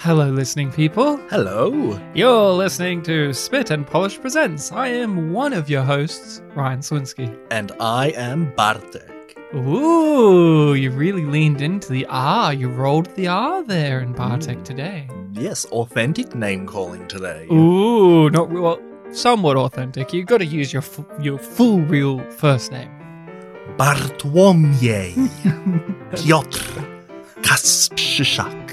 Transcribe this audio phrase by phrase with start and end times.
[0.00, 1.16] Hello, listening people.
[1.28, 1.98] Hello.
[2.14, 4.70] You're listening to Spit and Polish Presents.
[4.70, 7.36] I am one of your hosts, Ryan Swinsky.
[7.50, 9.36] And I am Bartek.
[9.56, 12.54] Ooh, you really leaned into the R.
[12.54, 14.64] You rolled the R there in Bartek mm.
[14.64, 15.08] today.
[15.32, 17.48] Yes, authentic name calling today.
[17.50, 18.80] Ooh, not well,
[19.10, 20.12] somewhat authentic.
[20.12, 22.92] You've got to use your f- your full real first name.
[23.76, 25.14] Bartłomiej
[26.14, 26.62] Piotr
[27.42, 28.67] Kasprzak.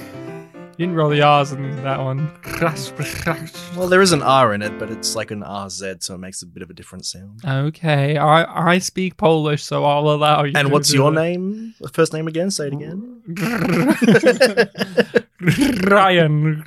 [0.78, 2.30] You didn't roll the R's in that one.
[3.78, 6.42] Well, there is an R in it, but it's like an RZ, so it makes
[6.42, 7.42] a bit of a different sound.
[7.46, 10.54] Okay, I I speak Polish, so I'll allow you.
[10.56, 11.16] And to what's do your it.
[11.16, 11.74] name?
[11.92, 12.52] First name again?
[12.52, 13.22] Say it again.
[15.84, 16.64] Ryan.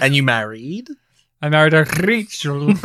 [0.00, 0.88] And you married?
[1.42, 2.74] I married a Rachel.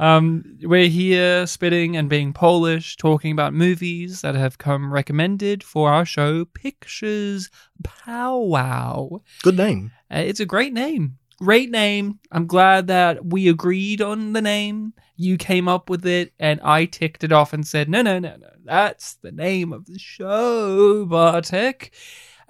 [0.00, 5.92] um, we're here spitting and being Polish, talking about movies that have come recommended for
[5.92, 7.50] our show, Pictures
[7.84, 9.20] Powwow.
[9.42, 9.92] Good name.
[10.10, 11.18] Uh, it's a great name.
[11.38, 12.18] Great name.
[12.32, 14.94] I'm glad that we agreed on the name.
[15.16, 18.36] You came up with it, and I ticked it off and said, no, no, no,
[18.36, 18.48] no.
[18.64, 21.92] That's the name of the show, Bartek.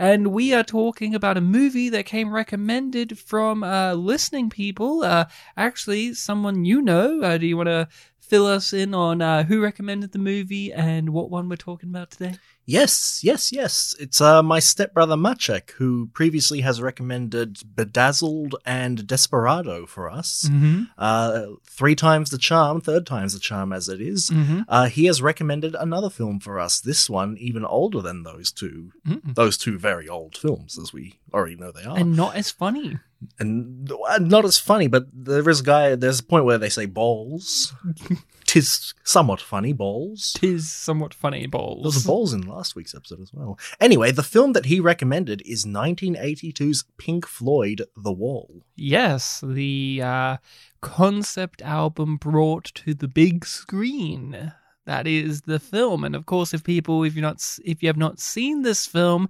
[0.00, 5.04] And we are talking about a movie that came recommended from uh, listening people.
[5.04, 5.26] Uh,
[5.58, 7.20] actually, someone you know.
[7.20, 7.86] Uh, do you want to
[8.18, 12.10] fill us in on uh, who recommended the movie and what one we're talking about
[12.12, 12.38] today?
[12.70, 13.96] Yes, yes, yes.
[13.98, 20.48] It's uh, my stepbrother Maciek, who previously has recommended Bedazzled and Desperado for us.
[20.48, 20.84] Mm-hmm.
[20.96, 24.30] Uh, three times the charm, third times the charm as it is.
[24.30, 24.60] Mm-hmm.
[24.68, 26.80] Uh, he has recommended another film for us.
[26.80, 28.92] This one even older than those two.
[29.04, 29.34] Mm-mm.
[29.34, 32.98] Those two very old films, as we already know they are, And not as funny.
[33.40, 34.86] and uh, not as funny.
[34.86, 35.94] But there is a guy.
[35.96, 37.74] There's a point where they say balls.
[38.50, 40.32] Tis somewhat funny balls.
[40.36, 41.84] Tis somewhat funny, There balls.
[41.84, 43.56] was balls in last week's episode as well.
[43.78, 48.64] Anyway, the film that he recommended is 1982's Pink Floyd The Wall.
[48.74, 50.36] Yes, the uh,
[50.80, 54.52] concept album brought to the big screen.
[54.84, 57.96] That is the film, and of course, if people, if you're not, if you have
[57.96, 59.28] not seen this film,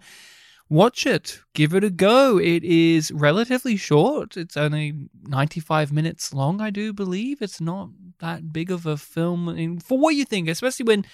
[0.71, 1.41] watch it.
[1.53, 2.39] Give it a go.
[2.39, 4.37] It is relatively short.
[4.37, 4.95] It's only
[5.25, 7.43] 95 minutes long, I do believe.
[7.43, 11.05] It's not that big of a film in, for what you think, especially when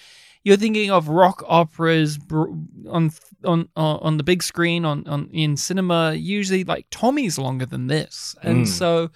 [0.43, 3.11] you're thinking of rock operas on
[3.43, 6.13] on on on the big screen on, on in cinema.
[6.13, 8.67] Usually, like Tommy's longer than this, and Mm.
[8.67, 9.11] so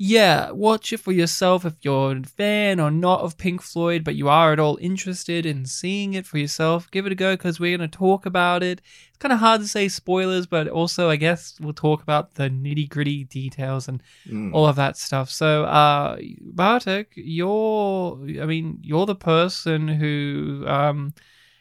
[0.00, 4.14] yeah, watch it for yourself if you're a fan or not of Pink Floyd, but
[4.14, 6.88] you are at all interested in seeing it for yourself.
[6.92, 8.80] Give it a go because we're going to talk about it.
[9.08, 12.48] It's kind of hard to say spoilers, but also I guess we'll talk about the
[12.48, 14.54] nitty gritty details and Mm.
[14.54, 15.30] all of that stuff.
[15.30, 21.12] So, uh, Bartek, you're, I mean, you're the person who, um,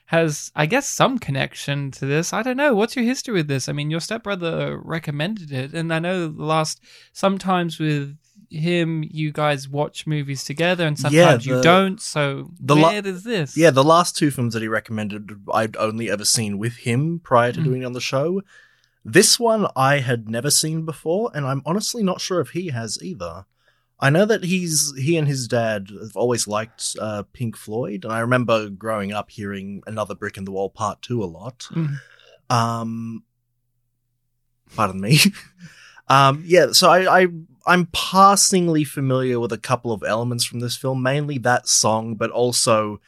[0.05, 2.33] has, I guess, some connection to this.
[2.33, 2.75] I don't know.
[2.75, 3.67] What's your history with this?
[3.67, 6.79] I mean, your stepbrother recommended it, and I know the last,
[7.13, 8.15] sometimes with
[8.49, 12.01] him, you guys watch movies together, and sometimes you the- don't.
[12.01, 13.55] So, the la- does this?
[13.57, 17.51] Yeah, the last two films that he recommended, I'd only ever seen with him prior
[17.51, 17.63] to Mm.
[17.63, 18.41] doing it on the show.
[19.03, 22.97] This one I had never seen before, and I'm honestly not sure if he has
[23.01, 23.45] either.
[23.99, 28.13] I know that he's he and his dad have always liked uh, Pink Floyd, and
[28.13, 31.67] I remember growing up hearing "Another Brick in the Wall" Part Two a lot.
[31.71, 31.95] Mm.
[32.49, 33.23] Um,
[34.75, 35.19] pardon me.
[36.09, 37.27] um, yeah, so I, I
[37.67, 42.31] I'm passingly familiar with a couple of elements from this film, mainly that song, but
[42.31, 42.99] also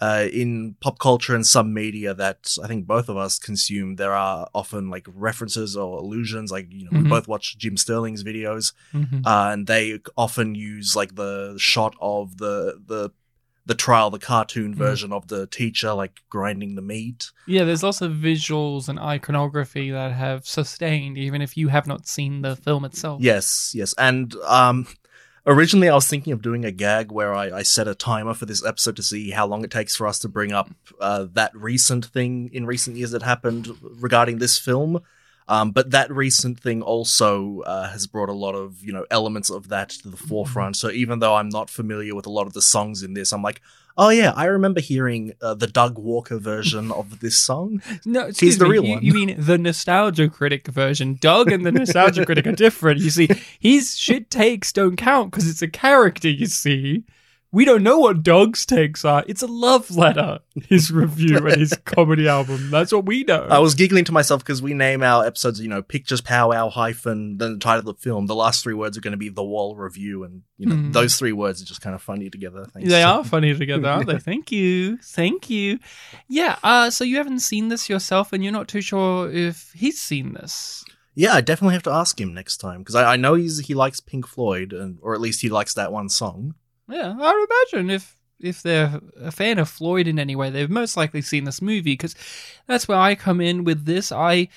[0.00, 3.96] uh, in pop culture and some media that I think both of us consume.
[3.96, 7.02] There are often like references or allusions, like you know Mhm.
[7.04, 9.26] we both watch Jim Sterling's videos, Mhm.
[9.26, 13.10] uh, and they often use like the shot of the the
[13.70, 14.78] the trial, the cartoon Mhm.
[14.78, 17.30] version of the teacher like grinding the meat.
[17.46, 22.06] Yeah, there's lots of visuals and iconography that have sustained, even if you have not
[22.06, 23.22] seen the film itself.
[23.22, 23.94] Yes, yes.
[23.96, 24.86] And um
[25.46, 28.44] originally I was thinking of doing a gag where I, I set a timer for
[28.46, 31.50] this episode to see how long it takes for us to bring up uh, that
[31.54, 35.00] recent thing in recent years that happened regarding this film.
[35.48, 39.50] Um, but that recent thing also uh, has brought a lot of you know elements
[39.50, 40.76] of that to the forefront.
[40.76, 43.42] So even though I'm not familiar with a lot of the songs in this, I'm
[43.42, 43.60] like,
[43.96, 47.82] oh yeah, I remember hearing uh, the Doug Walker version of this song.
[48.06, 49.02] No, excuse the me, real you, one.
[49.02, 51.18] You mean the Nostalgia Critic version?
[51.20, 53.00] Doug and the Nostalgia Critic are different.
[53.00, 53.28] You see,
[53.58, 56.28] his shit takes don't count because it's a character.
[56.28, 57.04] You see,
[57.52, 59.24] we don't know what Doug's takes are.
[59.26, 60.38] It's a love letter.
[60.68, 62.70] His review and his comedy album.
[62.70, 63.46] That's what we know.
[63.50, 67.38] I was giggling to myself because we name our episodes, you know, pictures powwow hyphen
[67.38, 68.26] then the title of the film.
[68.26, 70.92] The last three words are going to be the wall review, and you know Mm.
[70.92, 72.64] those three words are just kind of funny together.
[72.66, 72.88] Thanks.
[72.88, 74.18] They are funny together, aren't they?
[74.30, 74.98] Thank you.
[74.98, 75.78] Thank you.
[76.28, 80.00] Yeah, uh, so you haven't seen this yourself and you're not too sure if he's
[80.00, 80.84] seen this.
[81.16, 83.74] Yeah, I definitely have to ask him next time because I, I know he's he
[83.74, 86.54] likes Pink Floyd, and or at least he likes that one song.
[86.90, 87.48] Yeah, I would
[87.78, 91.44] imagine if if they're a fan of Floyd in any way, they've most likely seen
[91.44, 92.14] this movie because
[92.66, 94.10] that's where I come in with this.
[94.12, 94.48] I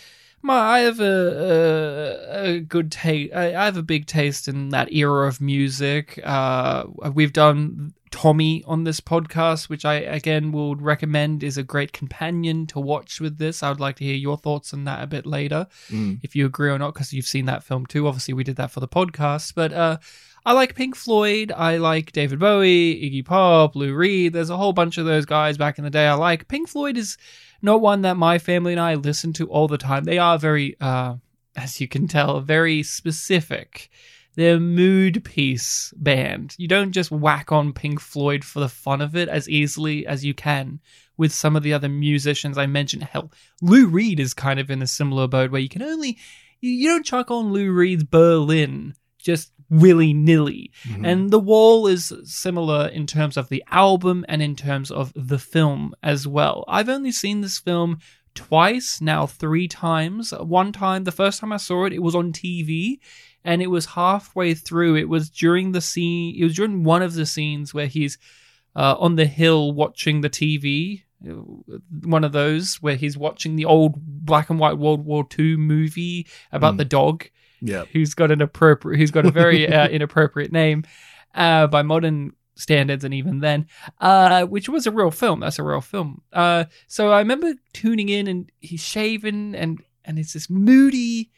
[0.42, 3.34] my I have a a, a good taste.
[3.34, 6.20] I, I have a big taste in that era of music.
[6.24, 11.94] Uh, we've done Tommy on this podcast, which I again would recommend is a great
[11.94, 13.64] companion to watch with this.
[13.64, 16.20] I would like to hear your thoughts on that a bit later, Mm.
[16.24, 18.08] if you agree or not, because you've seen that film too.
[18.08, 19.98] Obviously, we did that for the podcast, but uh,
[20.46, 21.54] I like Pink Floyd.
[21.56, 24.34] I like David Bowie, Iggy Pop, Lou Reed.
[24.34, 26.06] There's a whole bunch of those guys back in the day.
[26.06, 27.18] I like Pink Floyd is
[27.62, 30.04] not one that my family and I listen to all the time.
[30.04, 31.16] They are very, uh,
[31.56, 33.90] as you can tell, very specific.
[34.36, 36.56] They're mood piece band.
[36.58, 40.26] You don't just whack on Pink Floyd for the fun of it as easily as
[40.26, 40.82] you can
[41.16, 43.04] with some of the other musicians I mentioned.
[43.04, 43.32] Hell,
[43.62, 46.18] Lou Reed is kind of in a similar boat where you can only
[46.60, 50.72] you, you don't chuck on Lou Reed's Berlin just willy nilly.
[50.84, 51.06] Mhm.
[51.08, 55.40] And The Wall is similar in terms of the album and in terms of the
[55.40, 56.64] film as well.
[56.68, 58.00] I've only seen this film
[58.36, 60.32] twice, now three times.
[60.32, 63.00] One time, the first time I saw it, it was on TV.
[63.46, 64.96] And it was halfway through.
[64.96, 66.34] It was during the scene.
[66.38, 68.18] It was during one of the scenes where he's
[68.76, 71.04] uh, on the hill watching the TV.
[72.04, 76.26] One of those where he's watching the old black and white World War II movie
[76.52, 76.78] about Mm.
[76.78, 77.26] the dog
[77.64, 80.84] yeah, who's got an appropriate who's got a very uh, inappropriate name
[81.34, 83.66] uh, by modern standards and even then
[84.02, 85.40] uh, which was a real film.
[85.40, 86.22] That's a real film.
[86.32, 91.32] Uh, so i remember tuning in and he's shaven and and it's this moody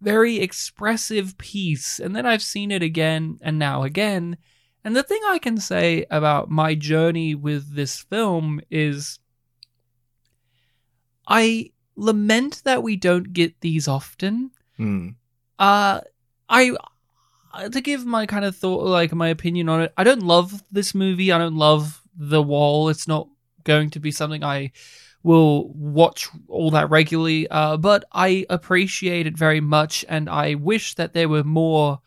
[0.00, 1.98] very expressive piece.
[1.98, 4.36] And then i've seen it again and now again.
[4.84, 9.18] And the thing i can say about my journey with this film is
[11.26, 14.50] i lament that we don't get these often.
[14.78, 15.14] Mm.
[15.58, 16.00] Uh,
[16.48, 16.76] I
[17.52, 19.92] uh, to give my kind of thought, like my opinion on it.
[19.96, 21.30] I don't love this movie.
[21.32, 22.88] I don't love The Wall.
[22.88, 23.28] It's not
[23.62, 24.72] going to be something I
[25.22, 27.48] will watch all that regularly.
[27.48, 32.00] Uh, but I appreciate it very much, and I wish that there were more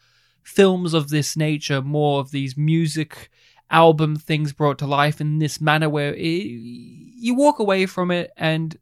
[0.43, 3.29] films of this nature, more of these music
[3.69, 8.31] album things brought to life in this manner, where it, you walk away from it,
[8.37, 8.77] and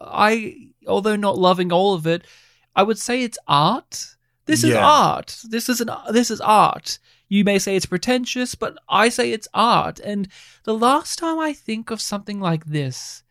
[0.00, 2.24] I, although not loving all of it.
[2.78, 4.16] I would say it's art.
[4.46, 4.86] This is Yeah.
[4.86, 5.30] art.
[5.54, 6.98] This is an this is art.
[7.28, 10.00] You may say it's pretentious, but I say it's art.
[10.00, 10.28] And
[10.64, 13.22] the last time I think of something like this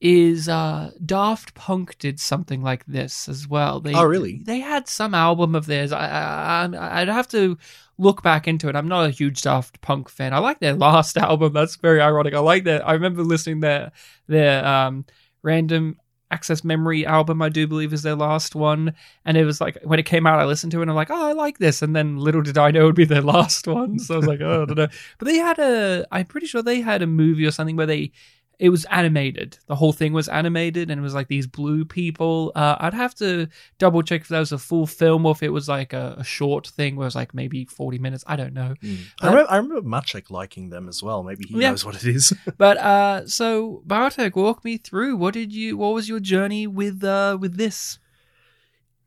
[0.00, 3.78] is uh Daft Punk did something like this as well.
[3.80, 4.40] They Oh, really?
[4.44, 5.92] They had some album of theirs.
[5.92, 7.56] I, I I'd have to
[7.98, 8.74] look back into it.
[8.74, 10.32] I'm not a huge Daft Punk fan.
[10.34, 11.52] I like their last album.
[11.52, 12.34] That's very ironic.
[12.34, 12.86] I like that.
[12.88, 13.92] I remember listening their
[14.26, 15.04] their um
[15.42, 15.98] random
[16.32, 18.94] access memory album i do believe is their last one.
[19.24, 21.10] And it was like when it came out i listened to it and i'm like
[21.10, 21.82] oh i like this.
[21.82, 23.98] And then little did i know it would be their last one.
[23.98, 24.88] So i was like oh i don't know.
[25.18, 28.12] But they had a i'm pretty sure they had a movie or something where they
[28.58, 32.52] it was animated the whole thing was animated and it was like these blue people
[32.54, 35.48] uh, i'd have to double check if that was a full film or if it
[35.48, 38.54] was like a, a short thing where it was like maybe 40 minutes i don't
[38.54, 38.98] know Mm.
[39.20, 41.22] I, remember, I remember Maciek liking them as well.
[41.22, 41.70] Maybe he Yeah.
[41.70, 42.32] knows what it is.
[42.58, 47.02] but uh so bartek walk me through what did you what was your journey with
[47.04, 47.98] uh with this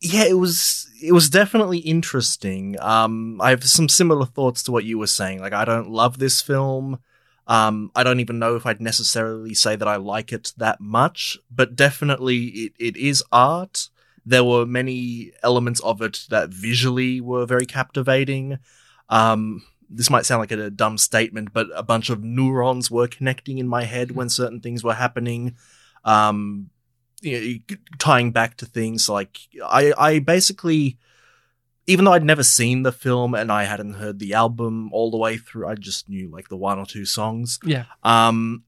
[0.01, 2.75] yeah, it was it was definitely interesting.
[2.79, 5.39] Um, I have some similar thoughts to what you were saying.
[5.39, 6.99] Like, I don't love this film.
[7.47, 11.37] Um, I don't even know if I'd necessarily say that I like it that much,
[11.49, 13.89] but definitely it, it is art.
[14.25, 18.57] There were many elements of it that visually were very captivating.
[19.09, 23.59] Um, this might sound like a dumb statement, but a bunch of neurons were connecting
[23.59, 25.55] in my head when certain things were happening.
[26.03, 26.71] Um,
[27.21, 30.97] you know, tying back to things like I, I basically,
[31.87, 35.17] even though I'd never seen the film and I hadn't heard the album all the
[35.17, 37.59] way through, I just knew like the one or two songs.
[37.63, 38.63] yeah Um,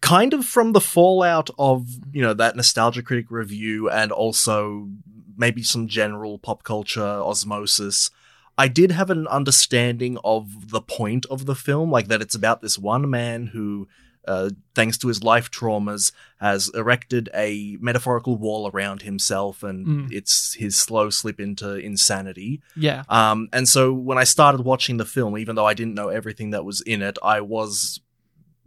[0.00, 4.88] kind of from the fallout of you know that nostalgia critic review and also
[5.36, 8.10] maybe some general pop culture osmosis.
[8.58, 12.60] I did have an understanding of the point of the film, like that it's about
[12.60, 13.88] this one man who,
[14.28, 20.12] uh, thanks to his life traumas, has erected a metaphorical wall around himself, and Mm.
[20.12, 22.60] it's his slow slip into insanity.
[22.76, 26.08] yeah Um, and so when I started watching the film, even though I didn't know
[26.08, 28.00] everything that was in it, I was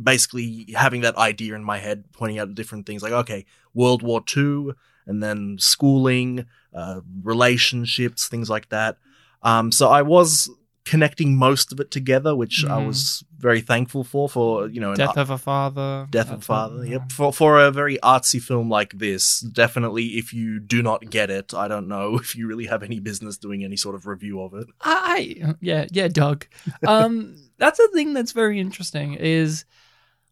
[0.01, 4.21] basically having that idea in my head, pointing out different things like, okay, World War
[4.35, 4.71] II,
[5.07, 8.97] and then schooling, uh, relationships, things like that.
[9.43, 10.49] Um, so I was
[10.85, 12.87] connecting most of it together, which I Mhm.
[12.87, 14.29] was very thankful for.
[14.29, 16.07] For you know, Death of a father.
[16.11, 16.85] Death of a Father.
[16.85, 17.11] Yep.
[17.11, 21.53] For for a very artsy film like this, definitely if you do not get it,
[21.53, 24.53] I don't know if you really have any business doing any sort of review of
[24.53, 24.67] it.
[24.81, 26.45] I yeah yeah Doug.
[26.87, 29.15] Um, that's a thing that's very interesting.
[29.15, 29.65] Is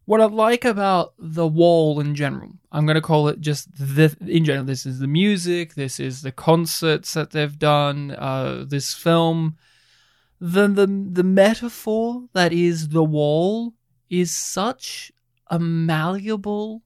[0.06, 2.50] what I like about the wall in general.
[2.70, 4.66] I'm going to call it just the in general.
[4.66, 5.74] This is the music.
[5.74, 8.10] This is the concerts that they've done.
[8.12, 9.56] Uh, this film.
[10.46, 13.72] The the the metaphor that is the wall
[14.10, 15.10] is such
[15.46, 16.82] a malleable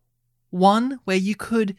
[0.50, 1.74] one where you could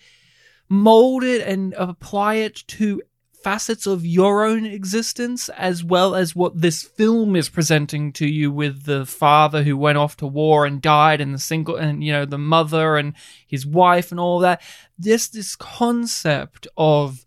[0.67, 3.01] mold it and apply it to
[3.41, 8.51] facets of your own existence as well as what this film is presenting to you
[8.51, 12.11] with the father who went off to war and died and the single and you
[12.11, 13.13] know the mother and
[13.47, 14.61] his wife and all that.
[14.99, 17.25] Just this concept of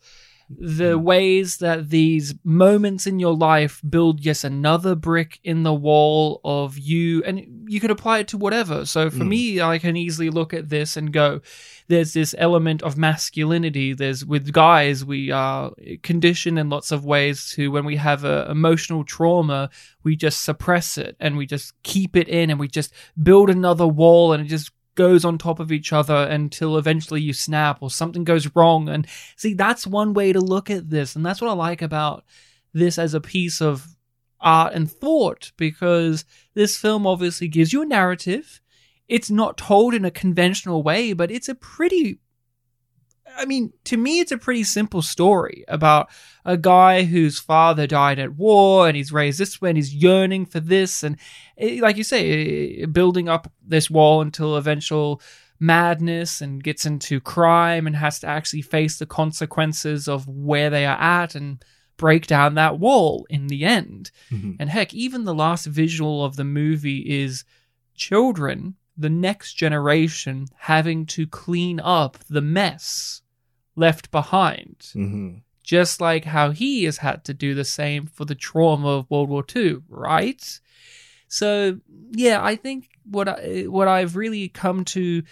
[0.50, 6.40] the ways that these moments in your life build yes another brick in the wall
[6.44, 8.84] of you and you could apply it to whatever.
[8.84, 9.28] So for Mm.
[9.28, 11.40] me i can easily look at this and go
[11.88, 13.92] there's this element of masculinity.
[13.92, 15.72] There's with guys we are
[16.02, 19.68] conditioned in lots of ways to when we have a emotional trauma
[20.04, 23.86] we just suppress it and we just keep it in and we just build another
[23.86, 27.90] wall and it just goes on top of each other until eventually you snap or
[27.90, 28.88] something goes wrong.
[28.88, 29.06] And
[29.36, 31.16] see that's one way to look at this.
[31.16, 32.24] And that's what i like about
[32.72, 33.86] this as a piece of
[34.40, 38.60] art and thought because this film obviously gives you a narrative.
[39.08, 42.18] It's not told in a conventional way but it's a pretty
[43.36, 46.10] I mean, to me, it's a pretty simple story about
[46.44, 50.46] a guy whose father died at war and he's raised this way and he's yearning
[50.46, 51.02] for this.
[51.02, 51.16] And
[51.62, 55.20] eh, like you say, building up this wall until eventual
[55.58, 60.84] madness and gets into crime and has to actually face the consequences of where they
[60.84, 61.64] are at and
[61.96, 64.10] break down that wall in the end.
[64.58, 67.44] And heck, even the last visual of the movie is
[67.94, 73.22] children, the next generation, having to clean up the mess
[73.76, 74.88] left behind.
[74.92, 79.10] hmm Just like how he has had to do the same for the trauma of
[79.10, 80.60] World War II, right?
[81.32, 85.22] So yeah, I think what I, what I've really come to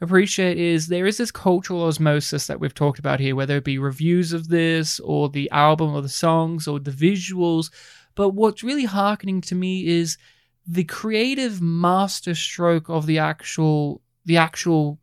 [0.00, 3.76] appreciate is there is this cultural osmosis that we've talked about here, whether it be
[3.76, 7.70] reviews of this or the album or the songs or the visuals.
[8.14, 10.16] But what's really hearkening to me is
[10.66, 14.98] the creative masterstroke of the actual the actual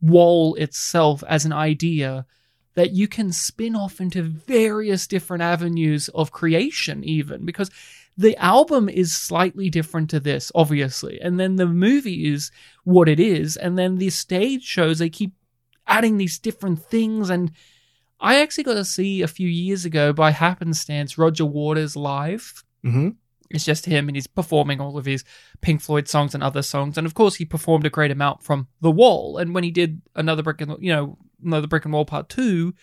[0.00, 2.26] wall itself as an idea
[2.74, 7.70] that you can spin off into various different avenues of creation even because
[8.16, 12.50] the album is slightly different to this obviously and then the movie is
[12.84, 15.32] what it is and then the stage shows they keep
[15.86, 17.52] adding these different things and
[18.20, 23.10] i actually got to see a few years ago by happenstance roger waters live hmm
[23.50, 25.24] it's just him and he's performing all of his
[25.60, 26.98] Pink Floyd songs and other songs.
[26.98, 29.38] And of course, he performed a great amount from The Wall.
[29.38, 32.74] And when he did another brick and you know another brick and wall part two,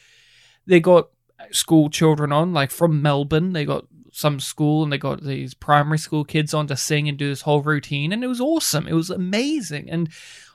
[0.66, 1.10] they got
[1.52, 3.54] school children on like from Melbourne.
[3.54, 7.18] They got some school and they got these primary school kids on to sing and
[7.18, 8.88] do this whole routine, and it was awesome.
[8.88, 9.90] It was amazing.
[9.90, 10.10] And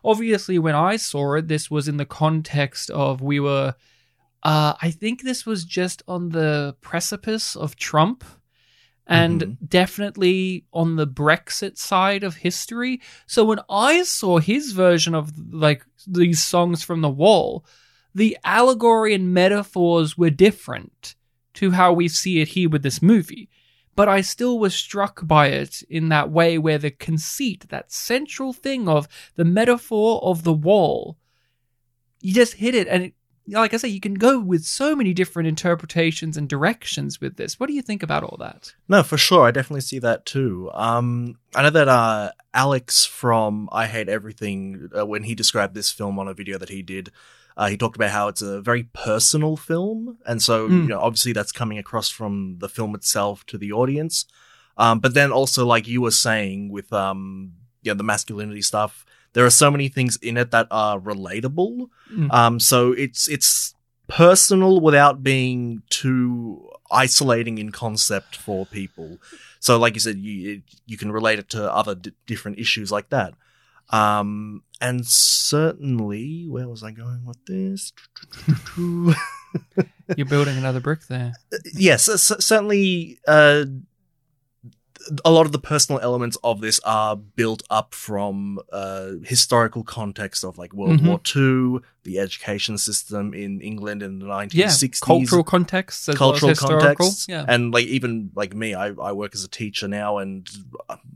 [0.05, 3.75] obviously, when I saw it, this was in the context of we were.
[4.45, 8.23] Uh, I think this was just on the precipice of Trump
[9.05, 9.57] and Mhm.
[9.69, 13.01] definitely on the Brexit side of history.
[13.27, 17.65] So when I saw his version of like these songs from the wall,
[18.15, 21.17] the allegory and metaphors were different
[21.55, 23.49] to how we see it here with this movie.
[23.97, 28.53] But I still was struck by it in that way where the conceit, that central
[28.53, 31.19] thing of the metaphor of the wall,
[32.21, 33.15] you just hit it and it,
[33.49, 37.59] like I say, you can go with so many different interpretations and directions with this.
[37.59, 38.75] What do you think about all that?
[38.89, 39.47] No, for sure.
[39.47, 40.71] I definitely see that too.
[40.75, 45.91] Um, I know that uh, Alex from I Hate Everything, uh, when he described this
[45.91, 47.11] film on a video that he did,
[47.59, 50.83] uh, he talked about how it's a very personal film, and so Mm.
[50.83, 54.25] you know, obviously that's coming across from the film itself to the audience.
[54.77, 59.05] Um, but then also, like you were saying, with um, you know, the masculinity stuff,
[59.33, 61.89] there are so many things in it that are relatable.
[62.15, 62.33] Mm.
[62.33, 63.75] Um, so it's it's
[64.07, 69.19] personal without being too isolating in concept for people.
[69.61, 73.09] So, like you said, you you can relate it to other d- different issues like
[73.11, 73.35] that.
[73.91, 77.93] Um, and certainly, where was I going with this?
[80.17, 81.33] You're building another brick there.
[81.75, 83.19] yes, certainly.
[83.27, 83.65] Uh,
[85.25, 90.45] a lot of the personal elements of this are built up from uh, historical context
[90.45, 91.07] of like World Mhm.
[91.07, 95.01] War II, the education system in England in the 1960s.
[95.01, 96.87] Yeah, cultural context, cultural well as historical.
[96.97, 97.45] contexts Yeah.
[97.49, 100.49] and like even like me I, I work as a teacher now and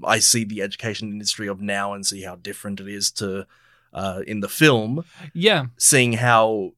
[0.04, 3.46] i see the education industry of now and see how different it is to
[3.94, 5.66] uh, in the film yeah.
[5.76, 6.72] seeing how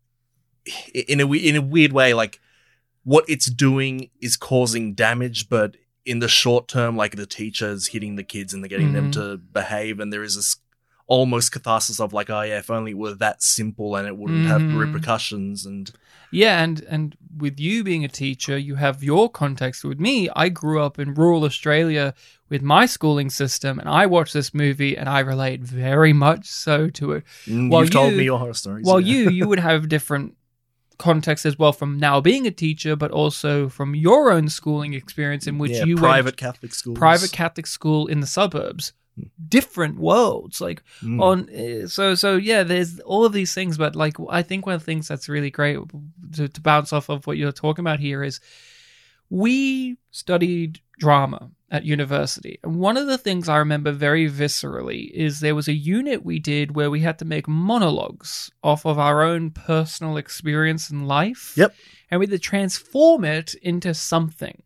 [0.94, 2.40] in a in a weird way like
[3.04, 8.16] what it's doing is causing damage but in the short term like the teachers hitting
[8.16, 9.12] the kids and they're getting them Mhm.
[9.12, 10.56] to behave and there is this
[11.06, 14.46] almost catharsis of like oh yeah if only it were that simple and it wouldn't
[14.46, 14.78] have Mhm.
[14.78, 15.90] repercussions and
[16.30, 19.84] Yeah, and and with you being a teacher, you have your context.
[19.84, 22.12] With me, I grew up in rural Australia
[22.48, 26.90] with my schooling system, and I watched this movie and I relate very much so
[26.90, 27.24] to it.
[27.46, 29.14] Mm, While you've told me your horror stories While yeah.
[29.14, 30.34] you you would have different
[30.98, 35.46] context as well from now being a teacher, but also from your own schooling experience
[35.46, 38.92] in which Yeah, you private Catholic school, private Catholic school in the suburbs.
[39.16, 39.22] Hmm.
[39.48, 41.22] Different worlds, like Mm.
[41.22, 44.74] on eh, so so yeah there's all of these things but like i think one
[44.74, 45.78] of the things that's really great
[46.34, 48.40] to, to bounce off of what you're talking about here is
[49.30, 52.60] we studied drama at university.
[52.62, 56.38] And one of the things i remember very viscerally is there was a unit we
[56.38, 61.52] did where we had to make monologues off of our own personal experience in life.
[61.56, 61.74] Yep.
[62.10, 64.62] and we had to transform it into something.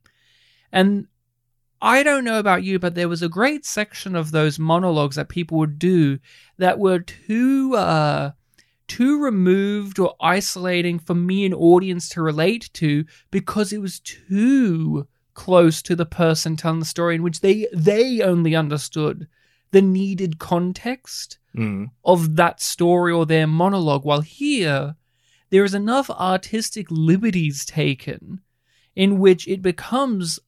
[0.70, 1.06] And
[1.80, 5.30] I don't know about you, but there was a great section of those monologues that
[5.30, 6.18] people would do
[6.58, 8.32] that were too uh,
[8.86, 15.06] too removed or isolating for me an audience to relate to because it was too
[15.44, 19.16] close to the person telling the story in which they they only understood
[19.70, 21.90] the needed context Mm.
[22.04, 24.04] of that story or their monologue.
[24.04, 24.96] While here,
[25.50, 28.40] there is enough artistic liberties taken
[28.94, 30.38] in which it becomes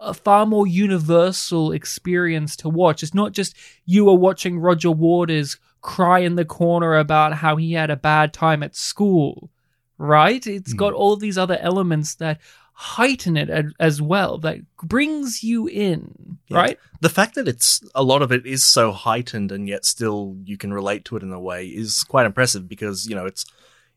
[0.00, 3.02] a far more universal experience to watch.
[3.02, 3.54] It's not just
[3.86, 8.32] you are watching Roger Waters cry in the corner about how he had a bad
[8.32, 9.50] time at school,
[9.98, 10.44] right?
[10.46, 10.78] It's Hmm.
[10.84, 12.40] got all these other elements that
[12.82, 13.48] heighten it
[13.78, 16.56] as well, that brings you in, Yeah.
[16.58, 16.78] right?
[17.00, 20.56] The fact that it's a lot of it is so heightened and yet still you
[20.56, 23.44] can relate to it in a way is quite impressive because, you know, it's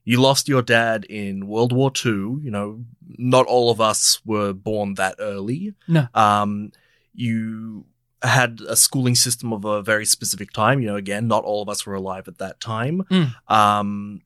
[0.04, 2.12] you lost your dad in World War II,
[2.46, 2.86] you know,
[3.18, 5.74] not all of us were born that early.
[5.88, 6.08] No.
[6.14, 6.72] Um
[7.14, 7.86] you
[8.22, 11.70] had a schooling system of a very specific time, you know, again, not all of
[11.70, 13.02] us were alive at that time.
[13.10, 13.34] Mm.
[13.48, 14.22] Um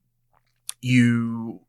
[0.82, 1.60] you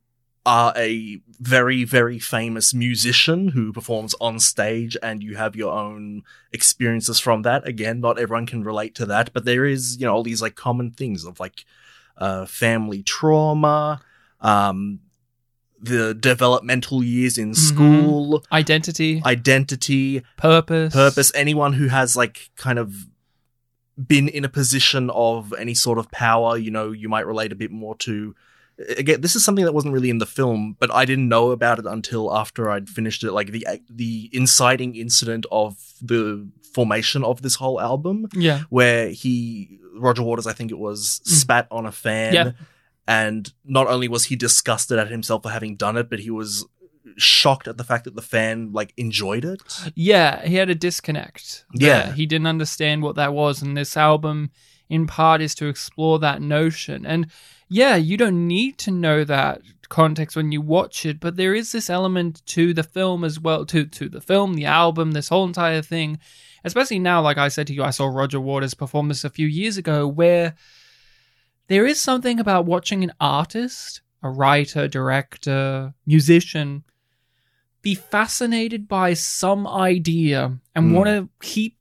[0.44, 6.22] are a very, very famous musician who performs on stage and you have your own
[6.52, 7.66] experiences from that.
[7.66, 10.56] Again, not everyone can relate to that, but there is, you know, all these like
[10.56, 11.64] common things of like
[12.16, 14.00] uh, family trauma,
[14.40, 14.98] um,
[15.80, 17.56] the developmental years in Mhm.
[17.56, 21.32] school, Identity, identity, purpose, purpose.
[21.34, 23.06] Anyone who has like kind of
[24.06, 27.56] been in a position of any sort of power, you know, you might relate a
[27.56, 28.34] bit more to.
[28.96, 31.78] Again, this is something that wasn't really in the film, but I didn't know about
[31.78, 33.32] it until after I'd finished it.
[33.32, 38.62] Like the the inciting incident of the formation of this whole album, Yeah.
[38.70, 41.28] where he Roger Waters, I think it was, Mm.
[41.30, 42.50] spat on a fan, Yeah.
[43.06, 46.64] and not only was he disgusted at himself for having done it, but he was
[47.18, 49.60] shocked at the fact that the fan like enjoyed it.
[49.94, 51.66] Yeah, he had a disconnect.
[51.74, 52.12] Yeah.
[52.14, 53.60] He didn't understand what that was.
[53.60, 54.50] And this album,
[54.88, 57.04] in part, is to explore that notion.
[57.04, 57.26] And
[57.72, 61.72] yeah, you don't need to know that context when you watch it, but there is
[61.72, 65.44] this element to the film as well, to, to the film, the album, this whole
[65.44, 66.18] entire thing.
[66.64, 69.46] Especially now, like I said to you, I saw Roger Waters perform this a few
[69.46, 70.54] years ago, where
[71.68, 76.84] there is something about watching an artist, a writer, director, musician,
[77.82, 80.92] be fascinated by some idea and Hmm.
[80.92, 81.76] want to keep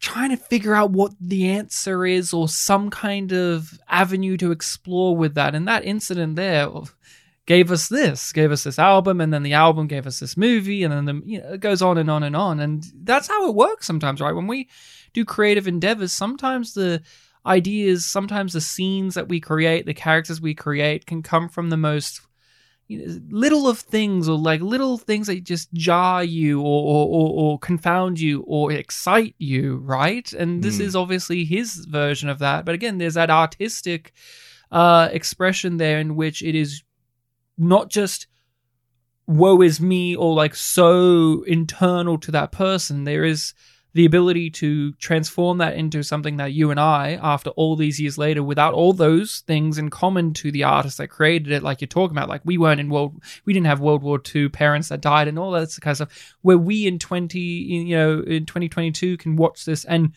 [0.00, 5.16] trying to figure out what the answer is or some kind of avenue to explore
[5.16, 5.54] with that.
[5.54, 6.68] And that incident there
[7.46, 10.82] gave us this, gave us this album, and then the album gave us this movie,
[10.82, 12.60] and then the you know it goes on and on and on.
[12.60, 14.34] And that's how it works sometimes, right?
[14.34, 14.68] When we
[15.12, 17.02] do creative endeavors, sometimes the
[17.46, 21.76] ideas, sometimes the scenes that we create, the characters we create can come from the
[21.76, 22.20] most
[22.88, 27.06] you know, little of things or like little things that just jar you or, or,
[27.08, 30.32] or, or confound you or excite you, right?
[30.32, 30.82] And this Mm.
[30.82, 32.64] is obviously his version of that.
[32.64, 34.12] But again, there's that artistic
[34.70, 36.82] uh, expression there in which it is
[37.58, 38.26] not just
[39.26, 43.04] woe is me or like so internal to that person.
[43.04, 43.54] There is
[43.96, 48.18] the ability to transform that into something that you and I, after all these years
[48.18, 51.88] later, without all those things in common to the artists that created it, like you're
[51.88, 53.14] talking about, like we weren't in world,
[53.46, 56.34] we didn't have World War II parents that died and all that kind of stuff.
[56.42, 60.12] Where we in twenty, you know, in 2022 can watch this and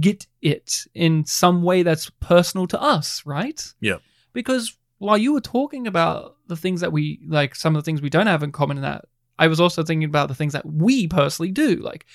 [0.00, 3.62] get it in some way that's personal to us, right?
[3.80, 3.98] Yeah.
[4.32, 8.00] Because while you were talking about the things that we like, some of the things
[8.00, 9.04] we don't have in common in that,
[9.38, 11.76] I was also thinking about the things that we personally do.
[11.76, 12.06] Like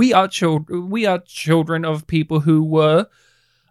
[0.00, 3.06] we are children, we are children of people who were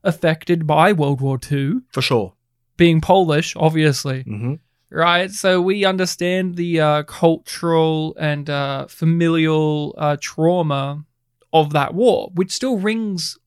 [0.03, 2.33] affected by World War II, For sure.
[2.77, 4.55] being Polish, obviously hmm
[4.93, 5.31] right?
[5.31, 11.05] So we understand the uh, cultural and uh, familial uh, trauma
[11.53, 13.37] of that war, which still rings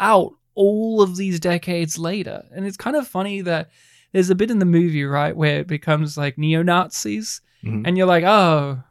[0.00, 2.42] out all of these decades later.
[2.52, 3.70] And it's kind of funny that
[4.12, 7.82] there's a bit in the movie, right, where it becomes like neo Nazis, Mhm.
[7.86, 8.82] and you're like, oh,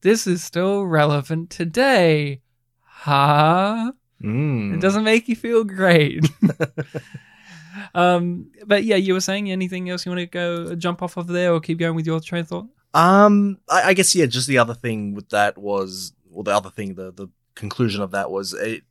[0.00, 2.40] this is still relevant today.
[3.00, 3.92] Huh?
[4.22, 4.74] Mm.
[4.74, 6.28] It doesn't make you feel great.
[7.94, 11.26] um, but yeah, you were saying anything else you want to go jump off of
[11.26, 12.66] there or keep going with your train of thought?
[12.92, 14.26] Um, I, I guess yeah.
[14.26, 18.10] Just the other thing with that was, well, the other thing, the the conclusion of
[18.10, 18.82] that was, it,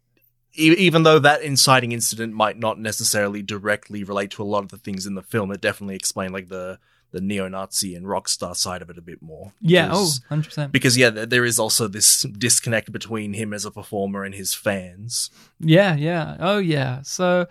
[0.57, 4.69] e- even though that inciting incident might not necessarily directly relate to a lot of
[4.69, 6.79] the things in the film, it definitely explained like the
[7.11, 9.51] the neo-Nazi and rock star side of it a bit more.
[9.61, 10.71] Yeah, oh, Because- 100%.
[10.71, 14.53] because yeah, there there is also this disconnect between him as a performer and his
[14.53, 15.29] fans.
[15.59, 16.37] Yeah, yeah.
[16.39, 17.01] Oh, yeah.
[17.03, 17.47] So,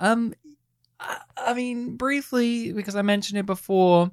[0.00, 0.34] um,
[0.98, 4.10] I, I mean, briefly, because I mentioned it before,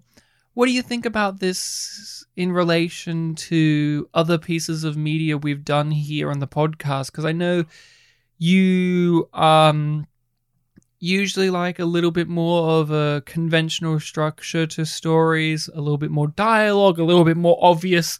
[0.53, 5.89] what do you think about this in relation to other pieces of media we've done
[5.89, 7.07] here on the podcast?
[7.07, 7.65] Because I know
[8.37, 10.05] you um
[11.03, 16.11] usually like a little bit more of a conventional structure to stories, a little bit
[16.11, 18.19] more dialogue, a little bit more obvious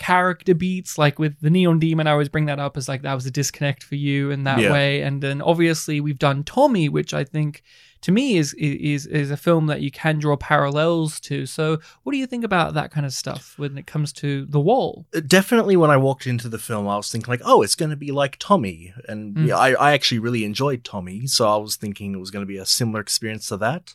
[0.00, 3.14] character beats like with the neon demon i always bring that up as like that
[3.14, 4.72] was a disconnect for you in that Yeah.
[4.72, 7.62] way and then obviously we've done tommy which i think
[8.00, 12.12] to me is is is a film that you can draw parallels to so what
[12.12, 15.76] do you think about that kind of stuff when it comes to the wall definitely
[15.76, 18.10] when I walked into the film, I was thinking like, oh, it's going to be
[18.10, 19.48] like Tommy, and Mm.
[19.48, 22.46] yeah, I, I actually really enjoyed Tommy, so I was thinking it was going to
[22.54, 23.94] be a similar experience to that.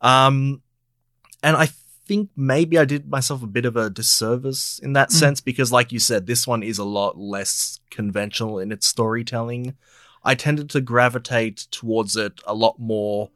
[0.00, 0.62] Um,
[1.42, 1.68] and I
[2.12, 5.12] think maybe I did myself a bit of a disservice in that Mm.
[5.22, 9.74] sense because, like you said, this one is a lot less conventional in its storytelling.
[10.22, 13.30] I tended to gravitate towards it a lot more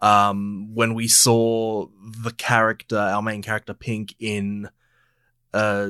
[0.00, 1.86] um, when we saw
[2.22, 4.68] the character, our main character, Pink, in
[5.52, 5.88] uh,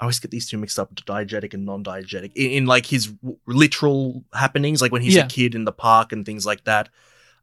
[0.00, 2.32] I always get these two mixed up, diegetic and non-diegetic.
[2.36, 5.24] In, in like his w- literal happenings, like when he's Yeah.
[5.24, 6.88] a kid in the park and things like that.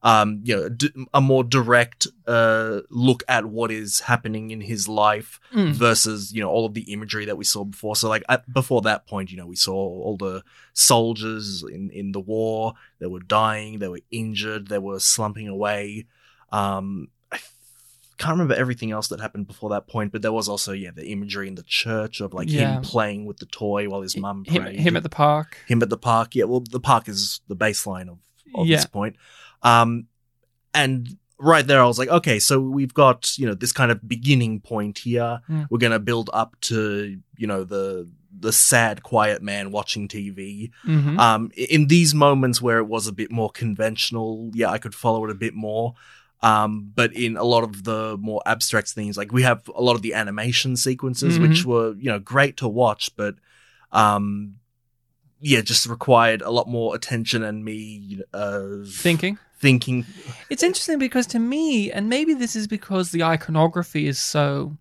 [0.04, 4.88] Um, you know, d- a more direct uh look at what is happening in his
[4.88, 5.72] life Mm.
[5.74, 7.96] versus you know all of the imagery that we saw before.
[7.96, 12.12] So like at, before that point, you know, we saw all the soldiers in in
[12.12, 12.74] the war.
[13.00, 13.80] They were dying.
[13.80, 14.68] They were injured.
[14.68, 16.06] They were slumping away.
[16.52, 17.40] Um, I
[18.18, 21.08] can't remember everything else that happened before that point, but there was also yeah the
[21.08, 22.76] imagery in the church of like Yeah.
[22.76, 24.80] him playing with the toy while his mum him, prayed.
[24.80, 26.36] him at the park him at the park.
[26.36, 28.20] Yeah, well, the park is the baseline of,
[28.54, 28.78] of Yeah.
[28.78, 29.16] this point.
[29.66, 30.08] Um,
[30.74, 34.08] and right there, I was like, okay, so we've got you know this kind of
[34.08, 35.42] beginning point here.
[35.50, 35.68] Mm.
[35.70, 40.70] We're gonna build up to you know the the sad, quiet man watching TV.
[40.86, 41.18] Mhm.
[41.18, 45.24] Um, in these moments where it was a bit more conventional, yeah, I could follow
[45.26, 45.96] it a bit more.
[46.42, 49.96] Um, but in a lot of the more abstract things, like we have a lot
[49.96, 51.48] of the animation sequences, Mhm.
[51.48, 53.36] which were, you know, great to watch, but,
[53.94, 54.56] um,
[55.40, 60.06] yeah, just required a lot more attention and me, uh, thinking thinking.
[60.50, 64.78] It's interesting because to me, and maybe this is because the iconography is so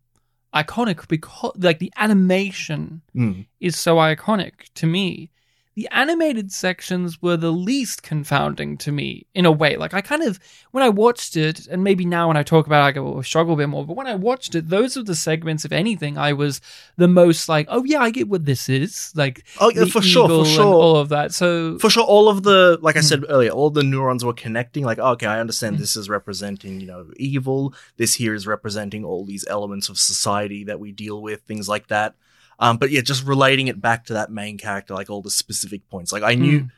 [0.54, 5.30] iconic, because like the animation Mm, is so iconic to me.
[5.76, 9.76] The animated sections were the least confounding to me in a way.
[9.76, 10.38] Like I kind of
[10.70, 13.22] when I watched it, and maybe now when I talk about it, I go oh,
[13.22, 13.84] struggle a bit more.
[13.84, 16.60] But when I watched it, those are the segments, if anything, I was
[16.96, 19.12] the most like, oh yeah, I get what this is.
[19.16, 20.64] Like Oh, yeah, for sure, for sure.
[20.74, 21.34] all of that.
[21.34, 23.04] So For sure, all of the, like I Mm.
[23.08, 24.84] said earlier, all the neurons were connecting.
[24.84, 25.80] Like, okay, I understand Mm.
[25.80, 27.74] this is representing, you know, evil.
[27.96, 31.88] This here is representing all these elements of society that we deal with, things like
[31.88, 32.14] that.
[32.58, 35.88] Um, but yeah, just relating it back to that main character, like all the specific
[35.90, 36.12] points.
[36.12, 36.70] Like, I knew, Mm.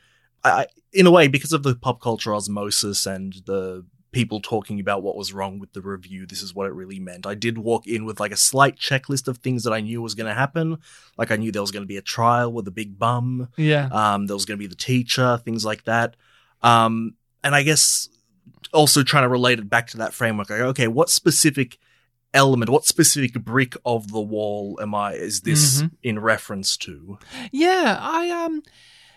[0.43, 4.79] I, I- in a way, because of the pop culture osmosis and the people talking
[4.79, 7.27] about what was wrong with the review, this is what it really meant.
[7.27, 10.15] I did walk in with like a slight checklist of things that I knew was
[10.15, 10.77] going to happen.
[11.17, 13.49] Like, I knew there was going to be a trial with a big bum.
[13.57, 16.15] yeah, Um, there was going to be the teacher, things like that.
[16.63, 17.13] Um,
[17.43, 18.09] and I guess
[18.73, 20.49] also trying to relate it back to that framework.
[20.49, 21.77] Like, okay, what specific
[22.37, 25.13] element, what specific brick of the wall am I?
[25.13, 25.91] Is this Mhm.
[26.03, 27.17] in reference to?
[27.51, 28.63] Yeah, I um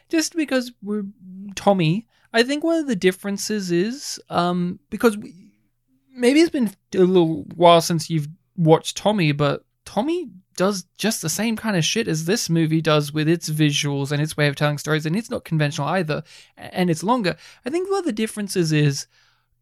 [0.09, 1.05] just because we're
[1.55, 5.35] Tommy, I think one of the differences is um because we,
[6.13, 11.29] maybe it's been a little while since you've watched Tommy, but Tommy does just the
[11.29, 14.55] same kind of shit as this movie does with its visuals and its way of
[14.57, 16.23] telling stories, and it's not conventional either,
[16.57, 17.37] and it's longer.
[17.65, 19.07] I think one of the differences is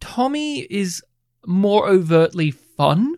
[0.01, 1.03] Tommy is
[1.47, 3.14] more overtly fun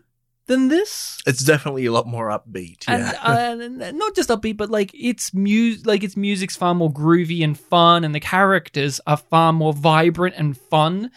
[0.51, 1.17] than this.
[1.25, 2.87] It's definitely a lot more upbeat.
[2.87, 3.13] Yeah.
[3.23, 6.91] And, uh, and not just upbeat, but like its music, like its music's far more
[6.91, 11.09] groovy and fun, and the characters are far more vibrant and fun.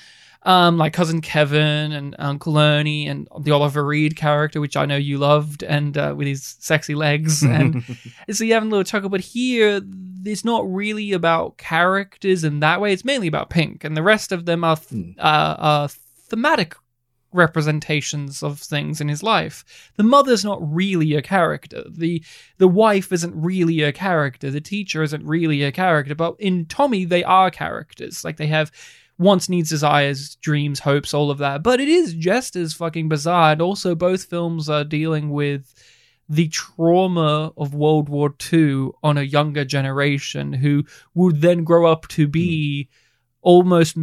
[0.45, 4.97] Um, like cousin Kevin and Uncle Ernie and the Oliver Reed character, which I know
[4.97, 7.83] you loved, and uh, with his sexy legs, and
[8.31, 9.09] so you have a little chuckle.
[9.09, 9.81] But here,
[10.25, 12.93] it's not really about characters in that way.
[12.93, 15.89] It's mainly about Pink, and the rest of them are th- uh, are
[16.29, 16.77] thematic
[17.35, 19.65] representations of things in his life.
[19.97, 21.85] The mother's not really a character.
[21.91, 22.25] The
[22.59, 24.51] the wife isn't really a character.
[24.51, 26.15] The teacher isn't really a character.
[26.15, 28.25] But in Tommy, they are characters.
[28.25, 28.71] Like they have
[29.19, 31.63] wants, needs, desires, dreams, hopes, all of that.
[31.63, 33.53] But it is just as fucking bizarre.
[33.53, 35.75] And also, both films are dealing with
[36.29, 42.09] the trauma of World War II on a younger generation who would then grow up
[42.09, 42.89] to be.
[42.91, 43.01] Mm
[43.45, 43.97] almost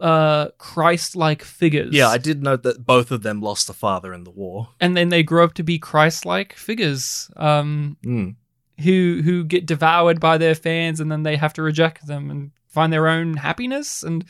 [0.00, 1.94] uh, Christ-like figures.
[1.94, 4.96] Yeah, I did note that both of them lost a father in the war, and
[4.96, 7.28] then they grow up to be Christ-like figures.
[7.36, 8.36] Um, mm.
[8.84, 12.52] who who get devoured by their fans, and then they have to reject them and
[12.68, 14.02] find their own happiness.
[14.02, 14.24] And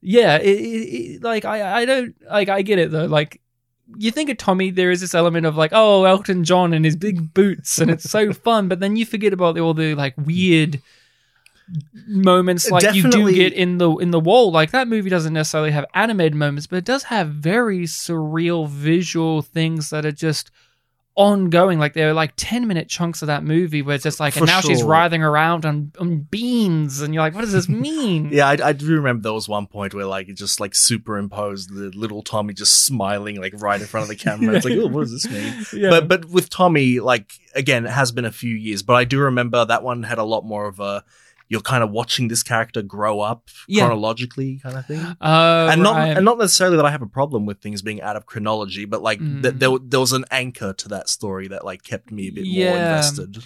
[0.00, 3.06] yeah, it, it, like I I don't like I get it though.
[3.06, 3.42] Like
[3.96, 6.96] you think of Tommy, there is this element of like, oh, Elton John and his
[6.96, 8.68] big boots, and it's so fun.
[8.68, 10.80] But then you forget about all the like weird
[12.06, 13.20] moments like Definitely.
[13.20, 14.50] you do get in the in the wall.
[14.50, 19.42] Like that movie doesn't necessarily have animated moments, but it does have very surreal visual
[19.42, 20.50] things that are just
[21.16, 21.78] ongoing.
[21.78, 24.40] Like there are like ten minute chunks of that movie where it's just like, For
[24.40, 24.70] and now sure.
[24.70, 28.28] she's writhing around on, on beans, and you're like, what does this mean?
[28.32, 31.70] yeah, I, I do remember there was one point where like it just like superimposed
[31.70, 34.56] the little Tommy just smiling like right in front of the camera.
[34.56, 35.66] It's like, oh, what does this mean?
[35.72, 35.90] Yeah.
[35.90, 39.20] But but with Tommy, like again, it has been a few years, but I do
[39.20, 41.04] remember that one had a lot more of a
[41.50, 43.84] you're kind of watching this character grow up yeah.
[43.84, 45.00] chronologically, kind of thing.
[45.20, 46.16] Uh, and not right.
[46.16, 49.02] and not necessarily that I have a problem with things being out of chronology, but
[49.02, 49.42] like mm.
[49.42, 52.46] th- there there was an anchor to that story that like kept me a bit
[52.46, 52.68] yeah.
[52.70, 53.44] more invested.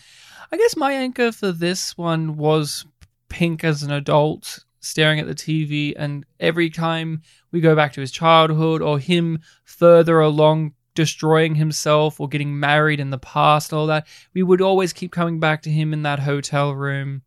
[0.53, 2.85] I guess my anchor for this one was
[3.31, 8.03] Pink as an adult staring at the TV, and every time we go back to
[8.03, 13.87] his childhood or him further along destroying himself or getting married in the past, all
[13.87, 17.23] that, we would always keep coming back to him in that hotel room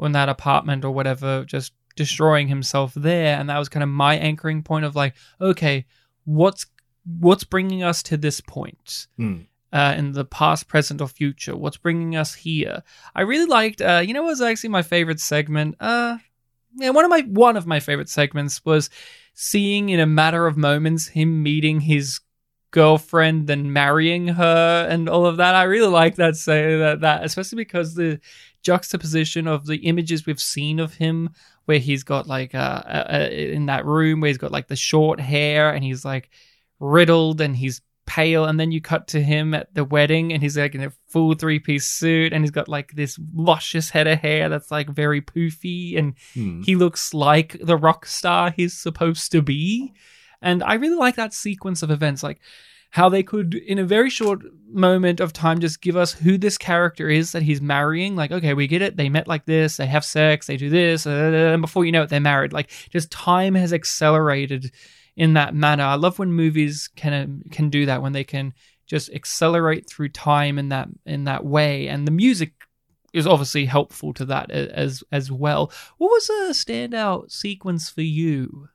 [0.00, 3.38] in that apartment or whatever, just destroying himself there.
[3.38, 5.86] And that was kind of my anchoring point of like, okay,
[6.24, 6.66] what's
[7.20, 9.06] what's bringing us to this point?
[9.18, 9.46] Mm.
[9.72, 11.56] Uh, in the past, present, or future.
[11.56, 12.84] What's bringing us here?
[13.16, 13.82] I really liked.
[13.82, 15.74] Uh, you know, what was actually my favorite segment.
[15.80, 16.18] Uh,
[16.76, 18.88] yeah, one of my one of my favorite segments was
[19.34, 22.20] seeing in a matter of moments him meeting his
[22.70, 25.54] girlfriend and marrying her and all of that.
[25.54, 28.20] I really like that say that that especially because the
[28.64, 31.30] juxtaposition of the images we've seen of him
[31.66, 34.76] where he's got like uh, uh, uh, in that room where he's got like the
[34.76, 36.30] short hair and he's like
[36.80, 38.44] riddled and he's pale.
[38.44, 41.34] And then you cut to him at the wedding and he's like in a full
[41.34, 45.22] three piece suit and he's got like this luscious head of hair that's like very
[45.22, 46.62] poofy and hmm.
[46.62, 49.92] he looks like the rock star he's supposed to be.
[50.42, 52.22] And i really like that sequence of events.
[52.22, 52.40] Like
[52.94, 56.56] how they could, in a very short moment of time, just give us who this
[56.56, 58.14] character is that he's marrying.
[58.14, 58.96] Like, okay, we get it.
[58.96, 59.78] They met like this.
[59.78, 60.46] They have sex.
[60.46, 61.04] They do this.
[61.04, 62.52] and before you know it, they're married.
[62.52, 64.70] Like, just time has accelerated
[65.16, 65.82] in that manner.
[65.82, 68.54] I love when movies can can do that when they can
[68.86, 71.88] just accelerate through time in that in that way.
[71.88, 72.52] And the music
[73.12, 75.72] is obviously helpful to that as as well.
[75.98, 78.68] What was a standout sequence for you?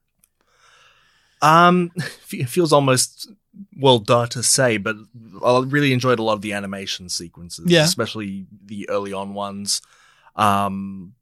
[1.41, 1.91] Um,
[2.33, 3.29] it feels almost
[3.75, 4.95] well, duh to say, but
[5.43, 7.83] I really enjoyed a lot of the animation sequences, yeah.
[7.83, 9.81] especially the early on ones.
[10.35, 11.13] Um,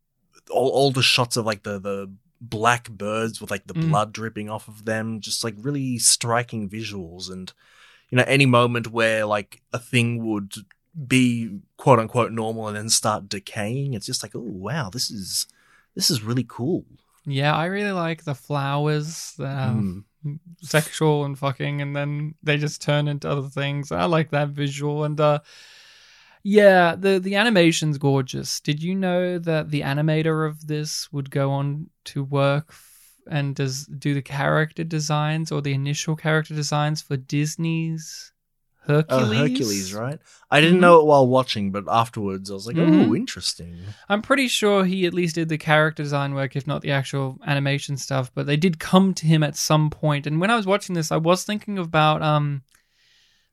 [0.49, 3.89] all, all the shots of like the the black birds with like the mm.
[3.89, 7.51] blood dripping off of them, just like really striking visuals, and
[8.09, 10.53] you know, any moment where like a thing would
[11.07, 15.47] be quote unquote normal and then start decaying, it's just like, oh wow, this is
[15.95, 16.85] this is really cool.
[17.25, 19.33] Yeah, I really like the flowers.
[19.39, 20.03] Um, mm.
[20.61, 23.91] Sexual and fucking, and then they just turn into other things.
[23.91, 25.39] I like that visual, and uh,
[26.43, 28.59] yeah, the the animation's gorgeous.
[28.59, 33.55] Did you know that the animator of this would go on to work f- and
[33.55, 38.31] does do the character designs or the initial character designs for Disney's
[38.87, 39.29] Hercules.
[39.29, 40.19] Oh, Hercules, right?
[40.49, 40.81] I didn't Mhm.
[40.81, 43.09] know it while watching, but afterwards I was like, Mhm.
[43.09, 43.77] oh, interesting.
[44.09, 47.37] I'm pretty sure he at least did the character design work, if not the actual
[47.45, 48.31] animation stuff.
[48.33, 50.25] But they did come to him at some point.
[50.25, 52.63] And when I was watching this, I was thinking about um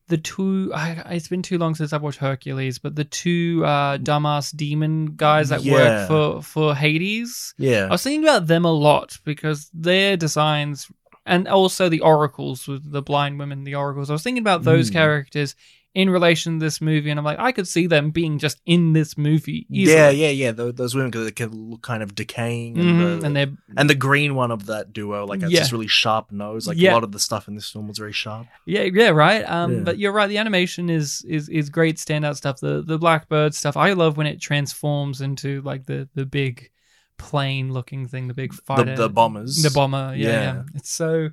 [0.09, 0.71] the two.
[0.75, 5.17] I, it's been too long since I've watched Hercules, but the two uh, dumbass demon
[5.17, 5.73] guys that Yeah.
[5.73, 7.55] work for for Hades.
[7.59, 7.87] Yeah.
[7.87, 10.89] I was thinking about them a lot because their designs
[11.27, 14.11] and also the oracles with the blind women, the oracles.
[14.11, 14.95] I was thinking about those Mm.
[14.95, 15.55] characters
[15.95, 18.95] in relation to this movie, and I'm like, I could see them being just in
[18.95, 19.65] this movie.
[19.71, 19.97] Easily.
[19.97, 20.51] Yeah, yeah, yeah.
[20.51, 23.95] Those, those women they look kind of decaying, and, Mhm, the, and they're and the
[23.95, 25.61] green one of that duo, like has Yeah.
[25.61, 26.67] this really sharp nose.
[26.67, 26.93] Like Yeah.
[26.93, 28.49] a lot of the stuff in this film was very sharp.
[28.67, 29.49] Yeah, yeah, right.
[29.49, 29.81] Um, Yeah.
[29.85, 30.27] but you're right.
[30.27, 32.59] The animation is is is great standout stuff.
[32.59, 33.77] The the Blackbird stuff.
[33.77, 36.71] I love when it transforms into like the the big
[37.17, 40.15] plane looking thing, the big The, fighter, the bombers, the bomber.
[40.17, 40.63] Yeah, yeah, Yeah.
[40.75, 41.31] It's so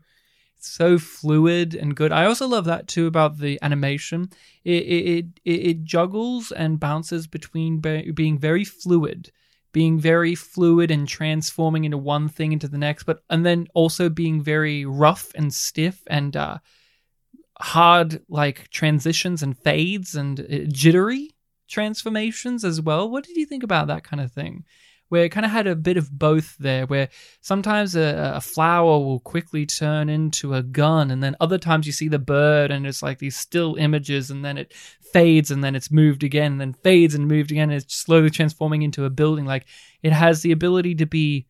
[0.57, 2.11] it's so fluid and good.
[2.11, 4.29] I also love that too about the animation.
[4.63, 9.31] It it it, it juggles and bounces between be- being very fluid.
[9.73, 14.09] Being very fluid and transforming into one thing into the next, but and then also
[14.09, 16.57] being very rough and stiff and uh,
[17.59, 21.29] hard like transitions and fades and uh, jittery
[21.69, 23.09] transformations as well.
[23.09, 24.65] What did you think about that kind of thing?
[25.11, 27.09] Where it kind of had a bit of both there, where
[27.41, 31.91] sometimes a, a flower will quickly turn into a gun, and then other times you
[31.91, 34.73] see the bird and it's like these still images, and then it
[35.11, 38.29] fades and then it's moved again, and then fades and moved again, and it's slowly
[38.29, 39.43] transforming into a building.
[39.43, 39.65] Like
[40.01, 41.45] it has the ability to be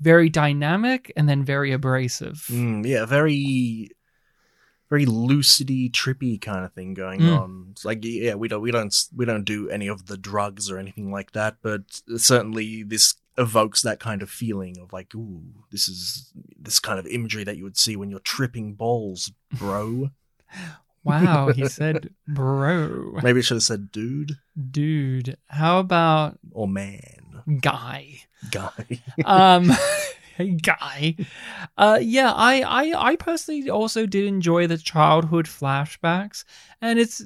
[0.00, 2.44] very dynamic and then very abrasive.
[2.50, 3.90] Mm, yeah, very,
[4.90, 7.38] very lucidy, trippy kind of thing going Mm.
[7.40, 7.66] on.
[7.72, 10.78] It's like, yeah, we don't, we don't, we don't do any of the drugs or
[10.78, 15.42] anything like that, but certainly this evokes that kind of feeling of like, ooh,
[15.72, 20.10] this is this kind of imagery that you would see when you're tripping balls, bro.
[21.02, 23.18] Wow, he said, bro.
[23.22, 24.38] Maybe I should have said dude
[24.70, 28.20] Dude, how about or man, guy?
[28.50, 29.02] guy.
[29.26, 29.70] um
[30.62, 31.16] guy.
[31.76, 36.44] Uh yeah I, I i personally also did enjoy the childhood flashbacks
[36.80, 37.22] and it's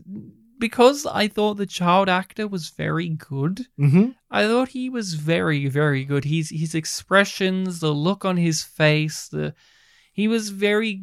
[0.58, 3.66] because i thought the child actor was very good.
[3.78, 4.08] Mm-hmm.
[4.30, 6.24] i thought he was very very good.
[6.24, 9.54] He's his expressions the look on his face the
[10.12, 11.02] he was very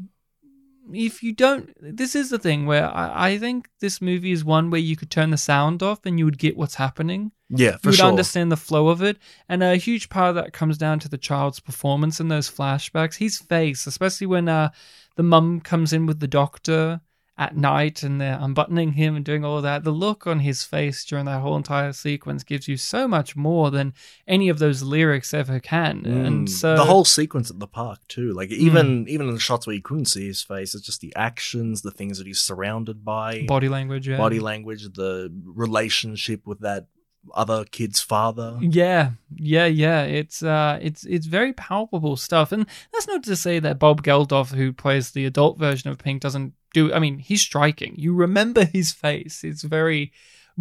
[0.93, 4.69] if you don't this is the thing where I, I think this movie is one
[4.69, 7.89] where you could turn the sound off and you would get what's happening Yeah, for
[7.89, 8.07] you'd sure.
[8.07, 9.17] understand the flow of it.
[9.47, 13.17] And a huge part of that comes down to the child's performance in those flashbacks.
[13.17, 14.69] His face, especially when uh,
[15.15, 17.01] the mum comes in with the doctor
[17.37, 19.83] at night and they're unbuttoning him and doing all that.
[19.83, 23.69] The look on his face during that whole entire sequence gives you so much more
[23.71, 23.93] than
[24.25, 26.05] any of those lyrics ever can.
[26.05, 26.49] And Mm.
[26.49, 29.75] so the whole sequence at the park too, like even even in the shots where
[29.75, 33.43] you couldn't see his face, it's just the actions, the things that he's surrounded by,
[33.47, 34.15] body language, yeah.
[34.17, 36.87] body language, the relationship with that
[37.33, 38.57] other kid's father.
[38.61, 40.03] Yeah, yeah, yeah.
[40.03, 44.53] It's uh, it's it's very palpable stuff, and that's not to say that Bob Geldof,
[44.53, 46.93] who plays the adult version of Pink, doesn't do.
[46.93, 47.95] I mean, he's striking.
[47.97, 50.11] You remember his face; it's very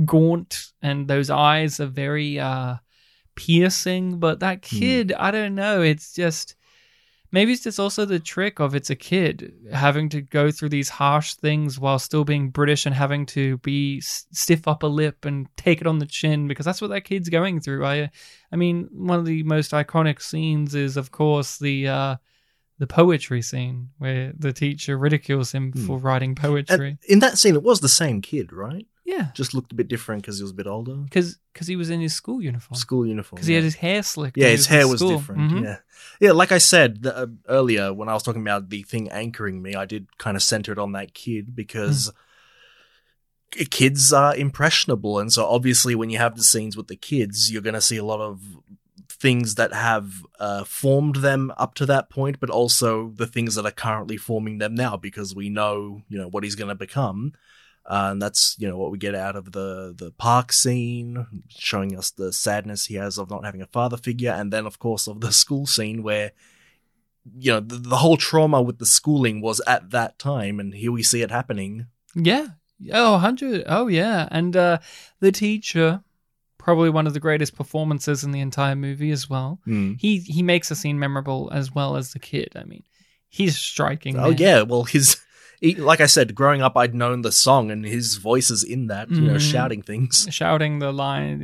[0.05, 2.77] gaunt, and those eyes are very uh,
[3.37, 4.19] piercing.
[4.19, 5.83] But that kid, I don't know.
[5.83, 6.57] It's just
[7.35, 10.89] maybe it's just also the trick of it's a kid having to go through these
[10.89, 15.81] harsh things while still being British and having to be stiff upper lip and take
[15.81, 17.85] it on the chin because that's what that kid's going through.
[17.85, 18.11] I,
[18.53, 22.17] I mean, one of the most iconic scenes is, of course, the uh,
[22.79, 25.87] the poetry scene where the teacher ridicules him Hmm.
[25.87, 26.89] for writing poetry.
[26.91, 28.87] And in that scene, it was the same kid, right?
[29.05, 30.97] Yeah, Just looked a bit different because he was a bit older.
[30.97, 31.37] because
[31.67, 32.77] he was in his school uniform.
[32.77, 33.37] School uniform.
[33.37, 33.59] Because he yeah.
[33.59, 34.37] had his hair slicked.
[34.39, 35.19] yeah, his hair was school.
[35.19, 35.53] different.
[35.53, 35.63] Mhm.
[35.65, 35.77] Yeah,
[36.21, 36.33] yeah.
[36.33, 39.75] Like I said the, uh, earlier, when I was talking about the thing anchoring me,
[39.75, 42.11] I did kind of center it on that kid because
[43.51, 47.51] k- kids are impressionable, and so obviously, when you have the scenes with the kids,
[47.53, 48.41] you're going to see a lot of
[49.09, 53.65] things that have uh, formed them up to that point, but also the things that
[53.65, 57.33] are currently forming them now, because we know, you know, what he's going to become.
[57.87, 61.97] Uh, and that's you know what we get out of the the park scene, showing
[61.97, 65.07] us the sadness he has of not having a father figure, and then of course
[65.07, 66.33] of the school scene where
[67.39, 70.93] you know the, the whole trauma with the schooling was at that time, and here
[70.93, 71.87] we see it happening.
[72.15, 72.49] Yeah.
[72.93, 73.65] Oh, 100.
[73.67, 74.29] Oh, yeah.
[74.31, 74.79] And uh,
[75.21, 76.03] the teacher,
[76.59, 79.61] probably one of the greatest performances in the entire movie as well.
[79.65, 82.53] He he makes the scene memorable as well as the kid.
[82.57, 82.83] I mean,
[83.29, 84.19] he's striking.
[84.19, 84.39] Oh man.
[84.39, 85.17] yeah, well his.
[85.65, 88.87] He, like I said, growing up, I'd known the song, and his voice is in
[88.89, 89.51] that, you know, Mhm.
[89.53, 90.27] shouting things.
[90.41, 91.37] Shouting the line,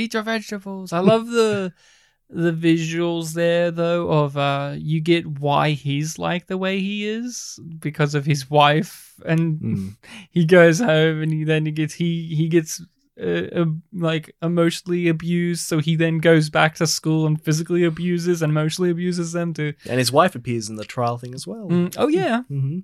[0.00, 1.72] "Eat your vegetables." I love the
[2.28, 7.56] the visuals there though of uh you get why he's like the way he is
[7.78, 9.96] because of his wife and Mm.
[10.32, 12.82] he goes home and he then he gets he he gets
[13.22, 13.66] uh, uh,
[14.10, 18.90] like emotionally abused so he then goes back to school and physically abuses and emotionally
[18.90, 21.68] abuses them to And his wife appears in the trial thing as well.
[21.70, 22.80] Mm, oh yeah hmm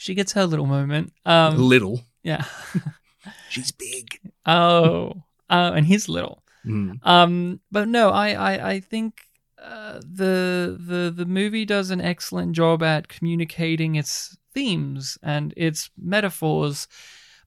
[0.00, 2.00] she gets her little moment um Little.
[2.22, 2.44] yeah
[3.50, 4.18] She's big.
[4.46, 6.98] oh uh, and he's little Mm.
[7.06, 9.22] Um, but no, I I, I think
[9.58, 15.90] uh, the the the movie does an excellent job at communicating its themes and its
[15.96, 16.86] metaphors,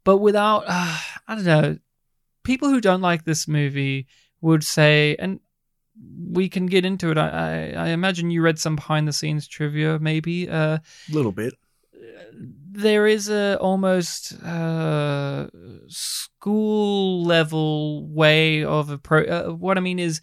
[0.04, 0.98] but without uh,
[1.28, 1.78] I don't know.
[2.44, 4.08] People who don't like this movie
[4.42, 5.40] would say, and
[6.28, 7.18] we can get into it.
[7.18, 10.50] I I, I imagine you read some behind the scenes trivia, maybe.
[10.50, 10.80] Uh,
[11.10, 11.54] little bit.
[12.34, 15.48] There is a almost uh,
[15.88, 20.22] school level way of appro- uh, what I mean is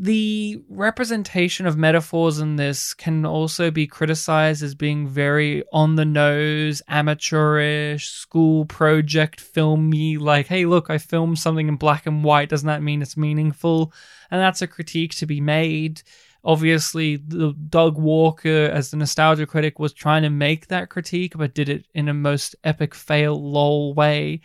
[0.00, 6.04] the representation of metaphors in this can also be criticized as being very on the
[6.04, 10.16] nose, amateurish, school project filmy.
[10.16, 12.48] Like, hey, look, I filmed something in black and white.
[12.48, 13.92] Doesn't that mean it's meaningful?
[14.30, 16.02] And that's a critique to be made
[16.44, 21.54] obviously the Doug Walker as the nostalgia critic was trying to make that critique but
[21.54, 24.40] did it in a most epic fail lol way.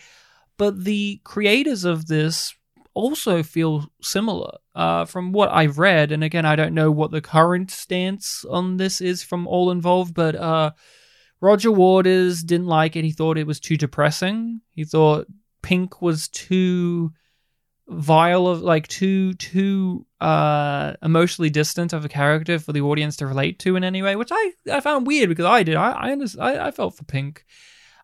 [0.57, 2.53] But the creators of this
[2.93, 6.11] also feel similar uh, from what I've read.
[6.11, 10.13] And again I don't know what the current stance on this is from all involved
[10.13, 10.71] but uh,
[11.41, 13.03] Roger Waters didn't like it.
[13.03, 14.61] He thought it was too depressing.
[14.71, 15.27] He thought
[15.61, 17.11] Pink was too
[17.87, 23.27] vile of like too too uh emotionally distant of a character for the audience to
[23.27, 25.75] relate to in any way which i i found weird because i did.
[25.75, 27.45] I i under- I, I felt for pink.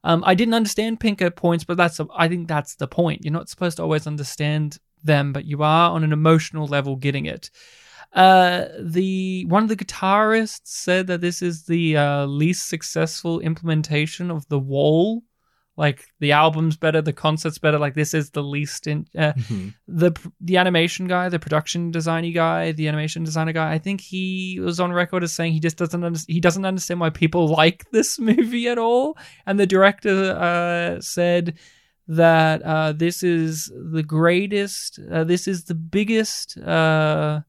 [0.04, 3.24] Um i didn't understand pink at points but that's i think that's the point.
[3.24, 7.26] You're not supposed to always understand them but you are on an emotional level getting
[7.26, 7.50] it.
[8.14, 14.30] Uh the one of the guitarists said that this is the uh least successful implementation
[14.30, 15.24] of the wall
[15.84, 19.74] like the album's better the concert's better like this is the least in uh, Mhm.
[19.88, 20.12] the
[20.50, 24.80] the animation guy, the production designy guy, the animation designer guy, I think he was
[24.80, 28.20] on record as saying he just doesn't under- he doesn't understand why people like this
[28.20, 29.18] movie at all.
[29.46, 30.16] And the director
[30.50, 31.46] uh, said
[32.08, 37.42] that uh, this is the greatest, uh, this is the biggest uh,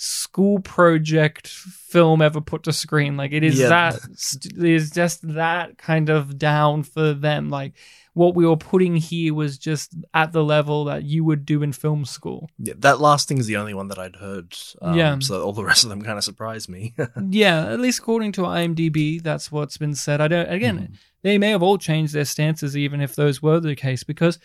[0.00, 3.16] school project film ever put to screen.
[3.16, 3.68] Like it is Yeah.
[3.68, 7.50] that st- it is just that kind of down for them.
[7.50, 7.72] Like
[8.14, 11.72] what we were putting here was just at the level that you would do in
[11.72, 12.48] film school.
[12.60, 14.56] Yeah, that last thing is the only one that I'd heard.
[14.80, 15.18] Um, Yeah.
[15.18, 16.94] So all the rest of them kind of surprised me.
[17.30, 20.20] yeah, at least according to IMDb, that's what's been said.
[20.20, 20.48] I don't.
[20.48, 20.96] Again, Mhm.
[21.22, 24.38] they may have all changed their stances, even if those were the case, because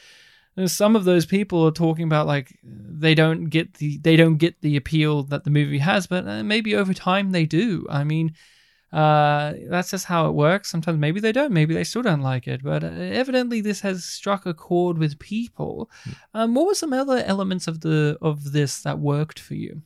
[0.58, 4.38] uh, some of those people are talking about like they don't get the they don't
[4.38, 7.86] get the appeal that the movie has, but uh, maybe over time they do.
[7.90, 8.34] I mean.
[8.92, 10.70] Uh, that's just how it works.
[10.70, 14.06] Sometimes maybe they don't, maybe they still don't like it, but uh, evidently this has
[14.06, 15.90] struck a chord with people.
[16.36, 19.82] Um, what were some other elements of the of this that worked for you?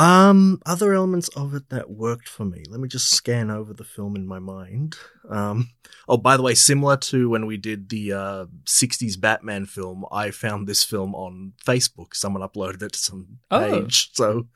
[0.00, 2.64] Um, other elements of it that worked for me.
[2.68, 4.96] Let me just scan over the film in my mind.
[5.28, 5.70] Um,
[6.08, 10.30] oh, by the way, similar to when we did the uh, 60s Batman film, I
[10.30, 12.14] found this film on Facebook.
[12.14, 13.82] Someone uploaded it to some Oh.
[13.82, 14.10] page.
[14.14, 14.46] So,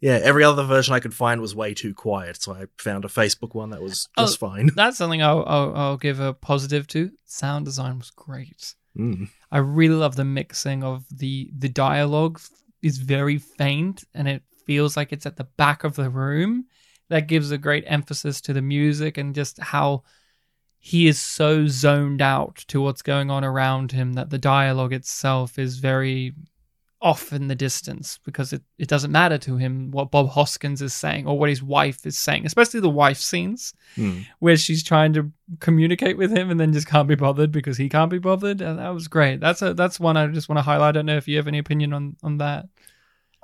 [0.00, 2.42] yeah, every other version I could find was way too quiet.
[2.42, 4.24] So I found a Facebook one that was Oh.
[4.24, 4.70] just fine.
[4.76, 7.10] That's something I'll, I'll, I'll give a positive to.
[7.24, 8.74] Sound design was great.
[8.98, 9.28] Mm.
[9.50, 12.40] I really love the mixing of the the dialogue
[12.82, 16.66] is very faint and it feels like it's at the back of the room.
[17.08, 20.02] That gives a great emphasis to the music and just how
[20.78, 25.58] he is so zoned out to what's going on around him that the dialogue itself
[25.58, 26.34] is very
[27.02, 30.94] off in the distance because it, it doesn't matter to him what Bob Hoskins is
[30.94, 34.26] saying or what his wife is saying, especially the wife scenes Mm.
[34.40, 37.88] where she's trying to communicate with him and then just can't be bothered because he
[37.88, 38.60] can't be bothered.
[38.60, 39.40] And that was great.
[39.40, 40.88] That's a that's one I just want to highlight.
[40.88, 42.66] I don't know if you have any opinion on on that.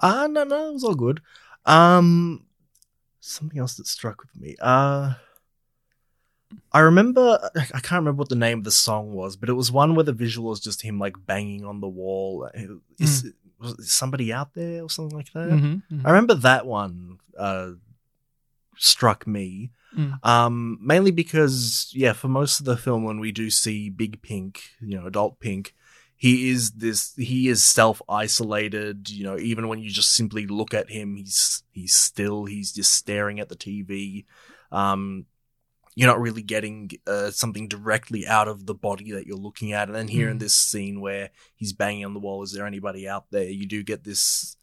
[0.02, 1.20] Ah, no, no, it was all good.
[1.64, 2.46] Um,
[3.20, 4.56] something else that struck with me.
[4.60, 5.14] Uh,
[6.72, 9.70] I remember, I can't remember what the name of the song was, but it was
[9.70, 12.48] one where the visual was just him like banging on the wall.
[12.98, 15.48] Is, was somebody out there or something like that?
[15.50, 16.02] Mhm, mhm.
[16.04, 17.72] I remember that one uh,
[18.76, 19.70] struck me.
[19.96, 20.26] Mm.
[20.26, 24.62] Um, mainly because, yeah, for most of the film, when we do see Big Pink,
[24.80, 25.74] you know, adult Pink,
[26.22, 30.72] he is this, he is self isolated, you know, even when you just simply look
[30.72, 34.24] at him, he's, he's still, he's just staring at the TV.
[34.70, 35.26] Um,
[35.96, 39.88] you're not really getting uh, something directly out of the body that you're looking at.
[39.88, 40.40] And then here in Mm.
[40.40, 43.42] this scene where he's banging on the wall, is there anybody out there?
[43.42, 44.56] You do get this.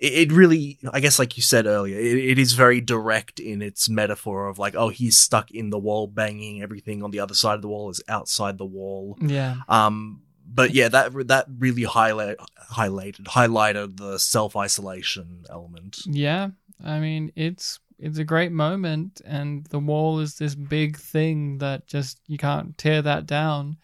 [0.00, 3.62] It, it really, I guess, like you said earlier, it, it is very direct in
[3.62, 6.60] its metaphor of like, oh, he's stuck in the wall, banging.
[6.60, 9.16] Everything on the other side of the wall is outside the wall.
[9.22, 9.58] Yeah.
[9.68, 10.22] Um,
[10.54, 12.36] but yeah, that that really highlight
[12.72, 15.98] highlighted highlighted the self isolation element.
[16.06, 16.50] Yeah.
[16.84, 21.86] I mean, it's it's a great moment and the wall is this big thing that
[21.86, 23.76] just you can't tear that down.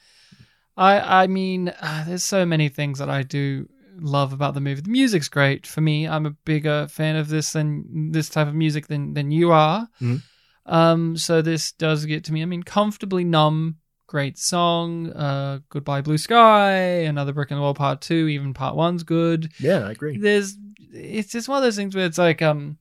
[0.77, 3.69] I I mean, uh, there's so many things that I do
[4.01, 4.81] love about the movie.
[4.81, 6.07] The music's great for me.
[6.07, 9.89] I'm a bigger fan of this than this type of music than than you are.
[10.01, 10.23] Mhm.
[10.67, 12.43] Um, so this does get to me.
[12.43, 13.77] I mean, comfortably numb.
[14.09, 15.13] Great song.
[15.13, 16.73] Uh, Goodbye Blue Sky.
[17.05, 18.27] Another Brick in the Wall Part Two.
[18.29, 20.17] Even Part One's good Yeah, I agree.
[20.19, 20.57] there's
[20.91, 22.79] it's just one of those things where it's like um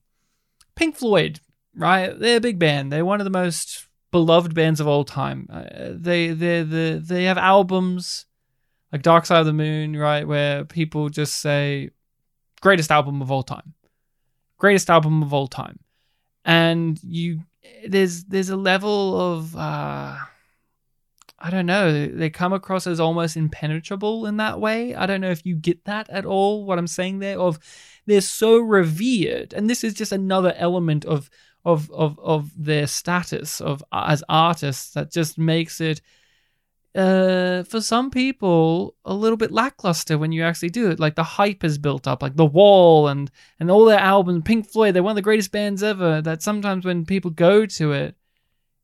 [0.74, 1.40] Pink Floyd,
[1.76, 2.18] right?
[2.18, 2.90] They're a big band.
[2.90, 5.46] They're one of the most beloved bands of all time.
[5.52, 8.24] Uh, they they they they have albums
[8.90, 11.90] like Dark Side of the Moon, right, where people just say
[12.62, 13.74] greatest album of all time.
[14.56, 15.78] Greatest album of all time.
[16.46, 17.40] And you
[17.86, 20.16] there's there's a level of uh
[21.40, 22.06] I don't know.
[22.08, 24.94] They come across as almost impenetrable in that way.
[24.94, 26.64] I don't know if you get that at all.
[26.64, 27.58] What I'm saying there, of
[28.06, 31.30] they're so revered, and this is just another element of
[31.64, 36.00] of of of their status of as artists that just makes it,
[36.96, 40.98] uh, for some people a little bit lackluster when you actually do it.
[40.98, 43.30] Like the hype is built up, like the Wall and
[43.60, 44.42] and all their albums.
[44.44, 46.20] Pink Floyd, they're one of the greatest bands ever.
[46.20, 48.16] That sometimes when people go to it,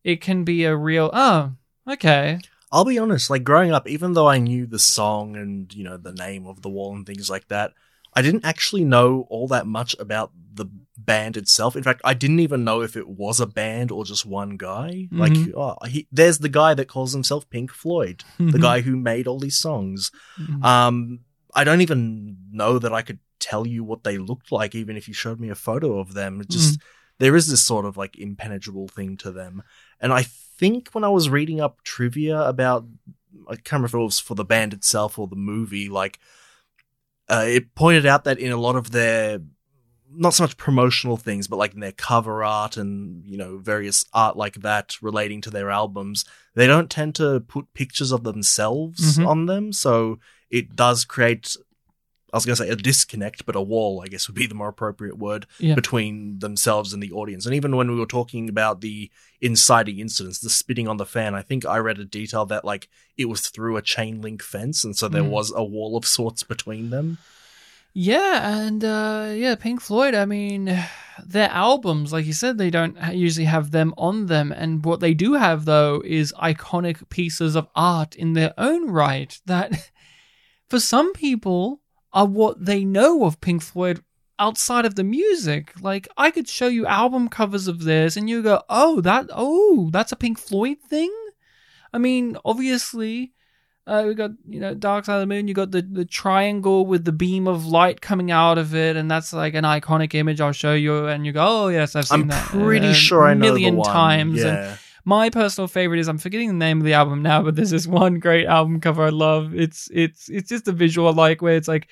[0.05, 1.55] it can be a real oh
[1.89, 2.39] okay
[2.72, 5.97] I'll be honest, like growing up, even though I knew the song and, you know,
[5.97, 7.72] the name of the wall and things like that,
[8.14, 10.66] I didn't actually know all that much about the
[10.99, 11.76] band itself.
[11.76, 15.07] In fact, I didn't even know if it was a band or just one guy.
[15.12, 15.53] Like, Mhm.
[15.57, 18.51] oh, he, there's the guy that calls himself Pink Floyd, Mm-hmm.
[18.51, 20.11] the guy who made all these songs.
[20.41, 20.64] Mhm.
[20.64, 21.20] Um,
[21.55, 25.07] I don't even know that I could tell you what they looked like, even if
[25.07, 26.41] you showed me a photo of them.
[26.41, 26.80] It just
[27.20, 29.62] there is this sort of like impenetrable thing to them,
[30.01, 30.26] and I
[30.59, 32.86] think when I was reading up trivia about,
[33.48, 36.18] I can't remember if it was for the band itself or the movie, like,
[37.28, 39.40] uh, it pointed out that in a lot of their
[40.16, 44.05] not so much promotional things, but like in their cover art and you know various
[44.12, 46.24] art like that relating to their albums,
[46.55, 49.26] they don't tend to put pictures of themselves Mhm.
[49.26, 50.18] on them, so
[50.50, 51.57] it does create.
[52.35, 54.57] I was going to say a disconnect, but a wall, I guess, would be the
[54.57, 55.76] more appropriate word Yeah.
[55.76, 57.47] between themselves and the audience.
[57.47, 59.09] And even when we were talking about the
[59.41, 62.89] inciting incidents, the spitting on the fan, I think I read a detail that like
[63.16, 65.30] it was through a chain link fence, and so there Mm.
[65.30, 67.18] was a wall of sorts between them.
[67.93, 70.14] Yeah, and uh, yeah, Pink Floyd.
[70.16, 70.64] I mean,
[71.24, 75.14] their albums, like you said, they don't usually have them on them, and what they
[75.14, 79.91] do have though is iconic pieces of art in their own right that,
[80.68, 81.82] for some people,
[82.14, 84.02] are what they know of Pink Floyd
[84.38, 85.74] outside of the music.
[85.80, 89.90] Like I could show you album covers of theirs, and you go, "Oh, that, oh,
[89.92, 91.12] that's a Pink Floyd thing."
[91.92, 93.32] I mean, obviously,
[93.86, 95.48] uh, we got you know Dark Side of the Moon.
[95.48, 99.10] You got the the triangle with the beam of light coming out of it, and
[99.10, 100.40] that's like an iconic image.
[100.40, 103.26] I'll show you, and you go, "Oh yes, I've seen I'm that." pretty a sure
[103.26, 104.42] I know million times.
[104.42, 104.76] And Yeah.
[105.05, 107.86] My personal favorite is I'm forgetting the name of the album now, but there's this
[107.86, 109.55] one great album cover I love.
[109.55, 111.88] It's it's it's just a visual I like where it's like.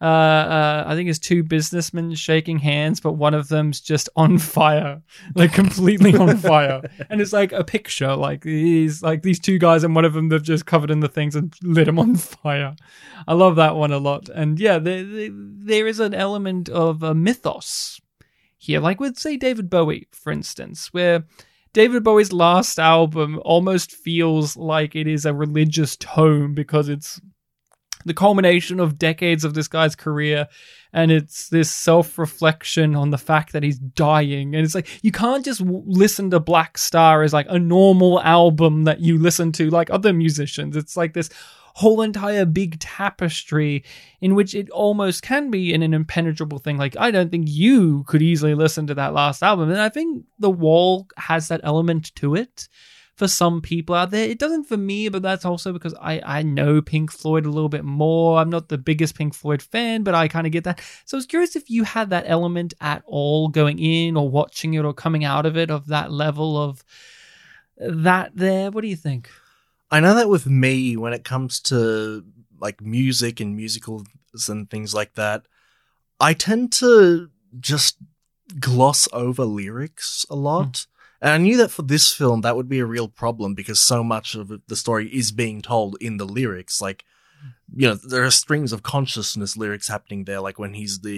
[0.00, 4.36] Uh, uh, I think it's two businessmen shaking hands, but one of them's just on
[4.58, 5.00] fire,
[5.34, 6.82] like completely on fire.
[7.08, 10.28] And it's like a picture, like these, like these two guys, and one of them
[10.28, 12.74] they've just covered in the things and lit them on fire.
[13.26, 14.28] I love that one a lot.
[14.28, 17.98] And yeah, there, there, there is an element of a mythos
[18.58, 21.24] here, like with say David Bowie, for instance, where
[21.74, 27.20] David Bowie's last album almost feels like it is a religious tome because it's
[28.04, 30.46] the culmination of decades of this guy's career
[30.92, 34.54] and it's this self-reflection on the fact that he's dying.
[34.54, 38.22] And it's like you can't just w- listen to black star as like a normal
[38.22, 40.76] album that you listen to like other musicians.
[40.76, 41.28] It's like this
[41.74, 43.84] whole entire big tapestry
[44.20, 48.04] in which it almost can be an, an impenetrable thing like i don't think you
[48.04, 52.14] could easily listen to that last album and i think the wall has that element
[52.14, 52.68] to it
[53.16, 54.28] for some people out there.
[54.28, 57.68] It doesn't for me, but that's also because I, I know Pink Floyd a little
[57.68, 58.38] bit more.
[58.38, 60.80] I'm not the biggest Pink Floyd fan, but I kind of get that.
[61.04, 64.74] So I was curious if you had that element at all going in or watching
[64.74, 66.84] it or coming out of it of that level of
[67.78, 68.70] that there.
[68.70, 69.30] What do you think?
[69.94, 72.24] I know that with me, when it comes to
[72.60, 74.06] like music and musicals
[74.48, 75.46] and things like that,
[76.18, 77.28] I tend to
[77.60, 77.98] just
[78.58, 80.86] gloss over lyrics a lot.
[81.20, 84.02] And I knew that for this film, that would be a real problem because so
[84.04, 86.80] much of the story is being told in the lyrics.
[86.82, 87.04] Like,
[87.74, 90.40] you know, there are strings of consciousness lyrics happening there.
[90.40, 91.16] Like when he's the,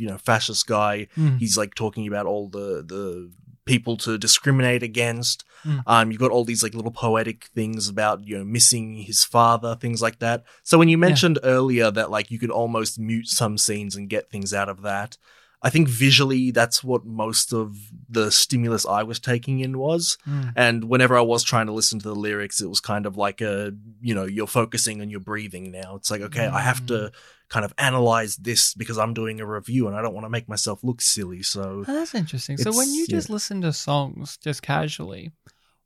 [0.00, 1.38] you know, fascist guy, Mm.
[1.38, 3.30] he's like talking about all the, the
[3.64, 5.44] people to discriminate against.
[5.64, 5.82] Mm.
[5.86, 9.74] Um, you've got all these like little poetic things about, you know, missing his father,
[9.74, 10.44] things like that.
[10.62, 14.30] So when you mentioned earlier that like you could almost mute some scenes and get
[14.30, 15.16] things out of that,
[15.64, 17.74] I think visually that's what most of
[18.10, 20.18] the stimulus I was taking in was.
[20.28, 20.52] Mm.
[20.56, 23.40] And whenever I was trying to listen to the lyrics, it was kind of like
[23.40, 25.96] a, you know, you're focusing on your breathing now.
[25.96, 27.12] It's like, okay, I have to
[27.48, 30.50] kind of analyze this because I'm doing a review and I don't want to make
[30.50, 31.42] myself look silly.
[31.42, 32.58] So Oh, that's interesting.
[32.58, 33.16] So when you yeah.
[33.16, 35.32] just listen to songs just casually,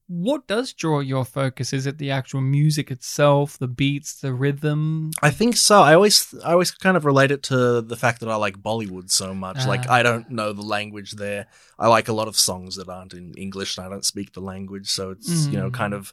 [0.09, 1.73] what does draw your focus?
[1.73, 5.11] Is it the actual music itself, the beats, the rhythm?
[5.23, 5.83] I think so.
[5.83, 9.11] I always, I always kind of relate it to the fact that I like Bollywood
[9.11, 9.67] so much.
[9.67, 9.95] like Ah.
[9.95, 11.47] I don't know the language there.
[11.79, 14.41] I like a lot of songs that aren't in English and I don't speak the
[14.41, 14.89] language.
[14.91, 15.75] So it's, you know, Mm.
[15.75, 16.13] kind of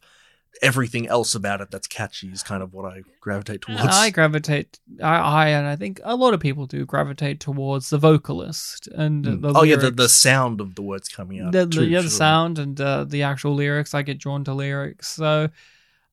[0.61, 3.81] everything else about it that's catchy is kind of what I gravitate towards.
[3.83, 7.97] I gravitate, I, I, and I think a lot of people do gravitate towards the
[7.97, 9.41] vocalist and Mm.
[9.41, 11.51] the oh yeah, the, the sound of the words coming out.
[11.51, 13.93] the, the, too, yeah, the sound and uh, the actual lyrics.
[13.93, 15.09] I get drawn to lyrics.
[15.09, 15.49] So,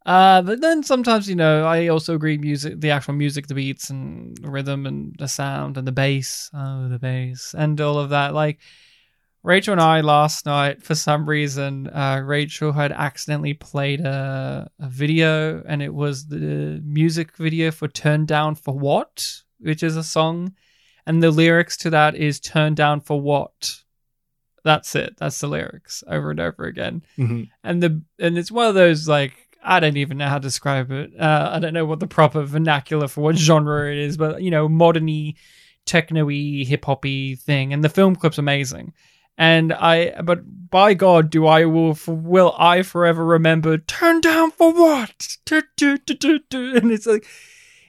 [0.04, 3.90] uh, but then sometimes, you know, I also agree music, the actual music, the beats
[3.90, 6.50] and rhythm and the sound and the bass.
[6.52, 8.34] Oh, the bass and all of that.
[8.34, 8.58] Like
[9.44, 14.88] Rachel and I last night, for some reason, uh, Rachel had accidentally played a, a
[14.88, 20.04] video and it was the music video for Turn Down for What, which is a
[20.04, 20.54] song.
[21.06, 23.80] And the lyrics to that is Turn Down for What.
[24.64, 25.16] That's it.
[25.18, 27.02] That's the lyrics over and over again.
[27.18, 27.50] Mhm.
[27.64, 29.34] And the and it's one of those like
[29.64, 31.18] I don't even know how to describe it.
[31.18, 34.52] Uh, I don't know what the proper vernacular for what genre it is, but you
[34.52, 35.34] know, moderny,
[35.84, 37.72] techno-y, hip hoppy thing.
[37.72, 38.92] And the film clip's amazing.
[39.38, 43.78] And I, but by God, do I will will I forever remember?
[43.78, 45.36] Turn down for what?
[45.44, 46.40] Do, do, do.
[46.76, 47.26] And it's like,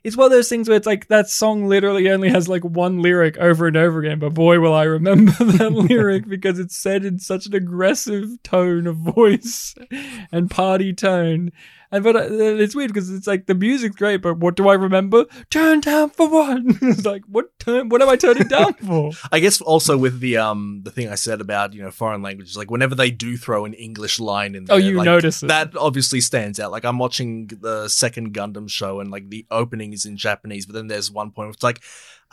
[0.04, 3.02] it's one of those things where it's like that song literally only has like one
[3.02, 7.06] lyric over and over again, but boy, will I remember that lyric because it's said
[7.06, 9.76] in such an aggressive tone of voice
[10.32, 11.52] and party tone.
[11.94, 14.74] And but uh, it's weird because it's like the music's great, but what do I
[14.74, 15.26] remember?
[15.52, 16.60] Turn down for what?
[16.82, 17.89] it's like what turn?
[17.89, 19.12] What am I turning down for?
[19.32, 22.58] I guess also with the um the thing I said about you know foreign languages,
[22.58, 25.48] like whenever they do throw an English line in there, Oh, you like, notice it.
[25.48, 26.72] that obviously stands out.
[26.72, 30.74] Like I'm watching the second Gundam show, and like the opening is in Japanese, but
[30.74, 31.82] then there's one point where it's like,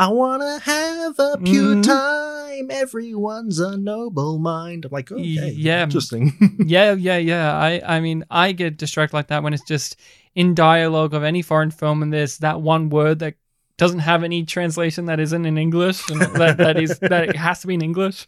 [0.00, 1.82] "I wanna have a pure Mhm.
[1.84, 2.70] time.
[2.70, 5.22] Everyone's a noble mind." I'm like, okay,
[5.56, 5.82] Yeah.
[5.84, 6.24] interesting.
[6.66, 7.46] yeah, yeah, yeah.
[7.56, 9.96] I, I mean, I get distracted like that when it's just
[10.34, 13.34] in dialogue of any foreign film, and there's that one word that
[13.76, 17.60] doesn't have any translation that isn't in English, and that, that is that it has
[17.60, 18.26] to be in English.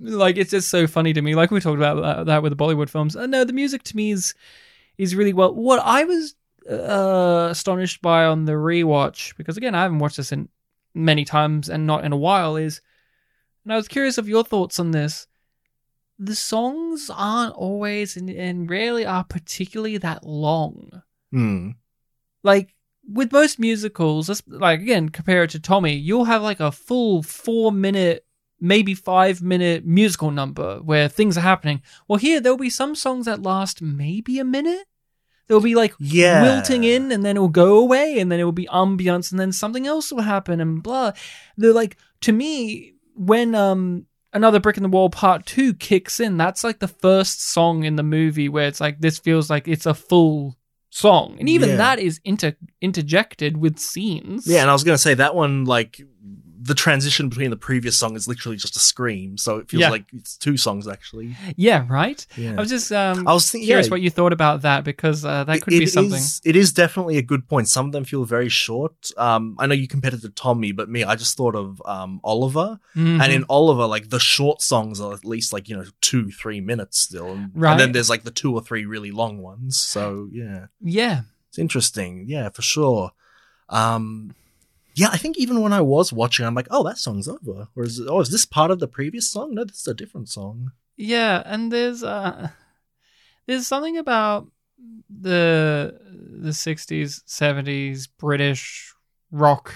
[0.00, 1.34] Like it's just so funny to me.
[1.34, 3.14] Like we talked about that, that with the Bollywood films.
[3.16, 4.34] Uh, no, the music to me is
[4.98, 5.54] is really well.
[5.54, 6.34] What I was
[6.70, 10.48] uh, astonished by on the rewatch, because again, I haven't watched this in
[10.94, 12.80] many times and not in a while, is,
[13.64, 15.26] and I was curious of your thoughts on this
[16.18, 21.02] the songs aren't always and, and rarely are particularly that long.
[21.32, 21.70] Hmm.
[22.42, 22.74] Like
[23.06, 27.72] with most musicals, like again, compare it to Tommy, you'll have like a full four
[27.72, 28.24] minute,
[28.60, 31.82] maybe five minute musical number where things are happening.
[32.06, 34.86] Well, here there'll be some songs that last maybe a minute.
[35.46, 36.42] There'll be like Yeah.
[36.42, 39.52] wilting in and then it'll go away and then it will be ambiance and then
[39.52, 41.12] something else will happen and blah.
[41.56, 46.36] They're like to me when um another brick in the wall part 2 kicks in
[46.36, 49.86] that's like the first song in the movie where it's like this feels like it's
[49.86, 50.56] a full
[50.90, 51.76] song and even Yeah.
[51.76, 54.46] that is inter interjected with scenes.
[54.46, 56.00] Yeah, and I was gonna say that one, like
[56.66, 59.90] the transition between the previous song is literally just a scream, so it feels Yeah.
[59.90, 61.36] like it's two songs actually.
[61.56, 62.24] Yeah, right?
[62.36, 62.52] Yeah.
[62.56, 65.24] I was just um I was thinking, curious yeah, what you thought about that because
[65.26, 66.14] uh, that could It- be it something.
[66.18, 67.68] is- it is definitely a good point.
[67.68, 69.10] Some of them feel very short.
[69.18, 72.20] Um, I know you compared it to Tommy, but me, I just thought of um,
[72.24, 72.80] Oliver.
[72.96, 73.20] Mhm.
[73.22, 76.60] And in Oliver, like the short songs are at least like you know two, three
[76.60, 77.72] minutes still, and, Right.
[77.72, 79.78] and then there's like the two or three really long ones.
[79.78, 81.22] So yeah, yeah.
[81.50, 82.24] it's interesting.
[82.26, 83.10] Yeah, for sure.
[83.68, 84.34] Um,
[84.94, 87.68] yeah, I think even when I was watching, I'm like, oh, that song's over.
[87.74, 89.54] Or is it, oh, is this part of the previous song?
[89.54, 90.72] No, this is a different song.
[90.96, 92.50] Yeah, and there's uh
[93.46, 94.48] there's something about
[95.08, 95.98] the
[96.40, 98.94] the 60s, 70s British
[99.30, 99.74] rock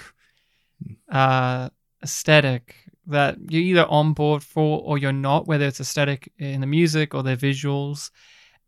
[1.09, 1.69] uh
[2.01, 2.75] aesthetic
[3.07, 7.13] that you're either on board for or you're not, whether it's aesthetic in the music
[7.13, 8.11] or their visuals.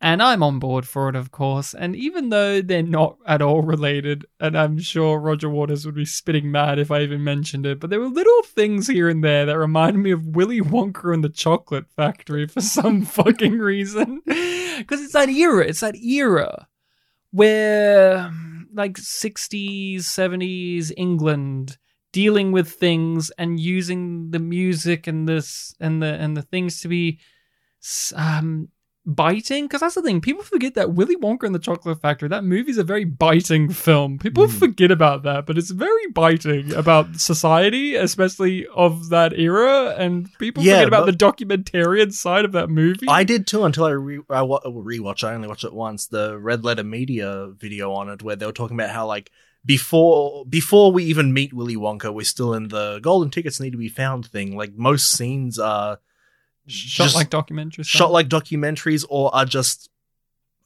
[0.04, 1.76] And I'm on board for it, of course.
[1.76, 6.06] And even though they're not at all related, and I'm sure Roger Waters would be
[6.06, 9.46] spitting mad if I even mentioned it, but there were little things here and there
[9.46, 14.22] that reminded me of Willy Wonka and the Chocolate Factory for some fucking reason.
[14.26, 15.68] Because it's that era.
[15.68, 16.68] It's that era
[17.30, 18.32] where,
[18.74, 21.78] like, 60s, 70s England
[22.12, 26.90] dealing with things and using the music and this and the and the things to
[26.90, 27.20] be
[28.16, 28.68] um
[29.06, 32.44] biting because that's the thing people forget that willy wonka and the chocolate factory that
[32.44, 34.52] movie's a very biting film people Mm.
[34.60, 40.62] forget about that but it's very biting about society especially of that era and people
[40.64, 44.20] Yeah, forget about the documentarian side of that movie I did too until I re-
[44.30, 45.24] I wa- rewatch.
[45.28, 46.06] I only watched it once.
[46.06, 49.32] The Red Letter Media video on it, where they were talking about how like
[49.66, 53.78] before before we even meet Willy Wonka, we're still in the golden tickets need to
[53.78, 54.56] be found thing.
[54.56, 56.00] Like most scenes are
[56.72, 59.90] shot like documentaries, shot like documentaries or are just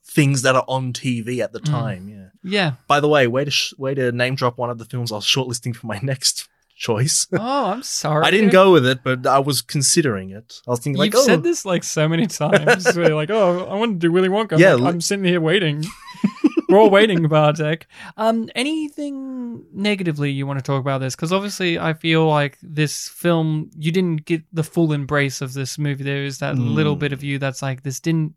[0.08, 1.66] things that are on TV at the Mm.
[1.66, 2.10] time.
[2.10, 2.28] Yeah.
[2.44, 5.12] yeah By the way, way to sh- way to name drop one of the films
[5.12, 6.48] I was shortlisting for my next
[6.78, 7.26] choice.
[7.34, 10.62] oh i'm sorry I didn't go with it, but I was considering it.
[10.68, 12.86] I was thinking like, You've oh, said this like so many times.
[12.96, 14.54] where you're like, oh, I want to do Willy Wonka.
[14.54, 15.84] I'm, Yeah, like, li- I'm sitting here waiting.
[16.76, 17.88] We're all waiting, Bartek.
[18.18, 21.16] Um, anything negatively you want to talk about this?
[21.16, 25.78] Because obviously, I feel like this film, you didn't get the full embrace of this
[25.78, 26.04] movie.
[26.04, 26.74] There is that Mm.
[26.74, 28.34] little bit of you that's like, this didn't,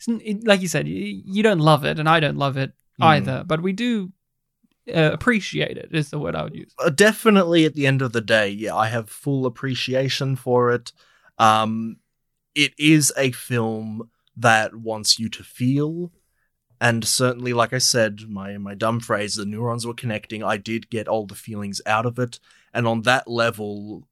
[0.00, 2.72] isn't- it, like you said, you, you don't love it, and I don't love it
[3.00, 3.04] Mm.
[3.06, 3.44] either.
[3.46, 4.10] But we do
[4.92, 5.90] uh, appreciate it.
[5.92, 6.74] Is the word I would use.
[6.78, 10.92] uh, definitely at the end of the day, yeah, I have full appreciation for it.
[11.38, 11.96] Um,
[12.54, 16.10] it is a film that wants you to feel,
[16.82, 20.42] and certainly, like I said, my my dumb phrase, the neurons were connecting.
[20.42, 22.40] I did get all the feelings out of it,
[22.74, 24.08] and on that level,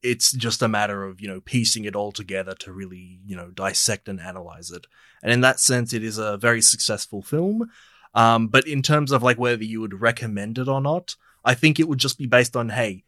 [0.00, 3.50] it's just a matter of you know piecing it all together to really you know
[3.50, 4.86] dissect and analyze it.
[5.24, 7.68] And in that sense, it is a very successful film.
[8.14, 11.80] Um, but in terms of like whether you would recommend it or not, I think
[11.80, 13.02] it would just be based on, hey,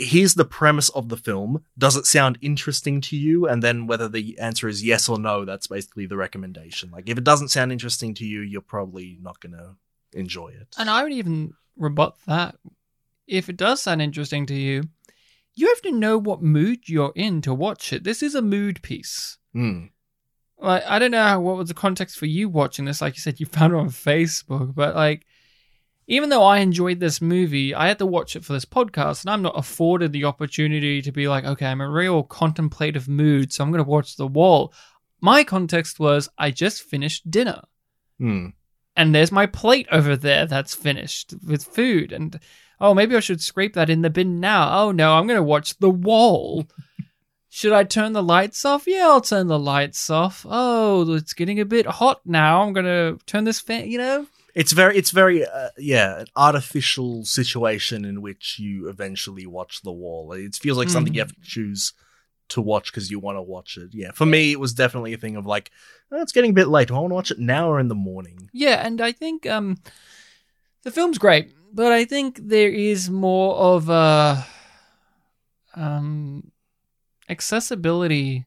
[0.00, 1.62] here's the premise of the film.
[1.76, 3.46] Does it sound interesting to you?
[3.46, 6.90] And then whether the answer is yes or no, that's basically the recommendation.
[6.90, 9.76] Like if it doesn't sound interesting to you, you're probably not going to
[10.12, 10.74] enjoy it.
[10.78, 12.56] And I would even rebut that.
[13.26, 14.84] If it does sound interesting to you,
[15.54, 18.02] you have to know what mood you're in to watch it.
[18.02, 19.38] This is a mood piece.
[19.52, 19.86] Hmm.
[20.58, 23.00] Like I don't know how, what was the context for you watching this.
[23.00, 25.26] Like you said, you found it on Facebook, but like
[26.10, 29.30] even though I enjoyed this movie, I had to watch it for this podcast, and
[29.30, 33.52] I'm not afforded the opportunity to be like, okay, I'm in a real contemplative mood,
[33.52, 34.74] so I'm going to watch The Wall.
[35.20, 37.62] My context was I just finished dinner.
[38.18, 38.48] Hmm.
[38.96, 42.38] and there's my plate over there that's finished with food and
[42.78, 44.82] oh maybe i should scrape that in the bin now.
[44.82, 46.66] Oh no i'm going to watch the wall.
[47.48, 48.86] Should i turn the lights off?
[48.86, 50.44] Yeah i'll turn the lights off.
[50.46, 52.60] Oh it's getting a bit hot now.
[52.60, 56.26] I'm going to turn this fan you know It's very, it's very, uh, yeah, an
[56.36, 60.32] artificial situation in which you eventually watch The Wall.
[60.32, 61.92] It feels like something you have to choose
[62.48, 63.90] to watch because you want to watch it.
[63.92, 65.70] Yeah, for me, it was definitely a thing of like,
[66.10, 66.88] oh, it's getting a bit late.
[66.88, 68.50] Do I want to watch it now or in the morning?
[68.52, 69.76] yeah and i think um
[70.82, 74.44] the film's great but i think there is more of a
[75.76, 76.50] um
[77.28, 78.46] accessibility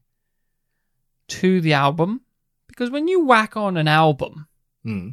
[1.28, 2.20] to the album
[2.68, 4.46] because when you whack on an album
[4.82, 5.08] Hmm.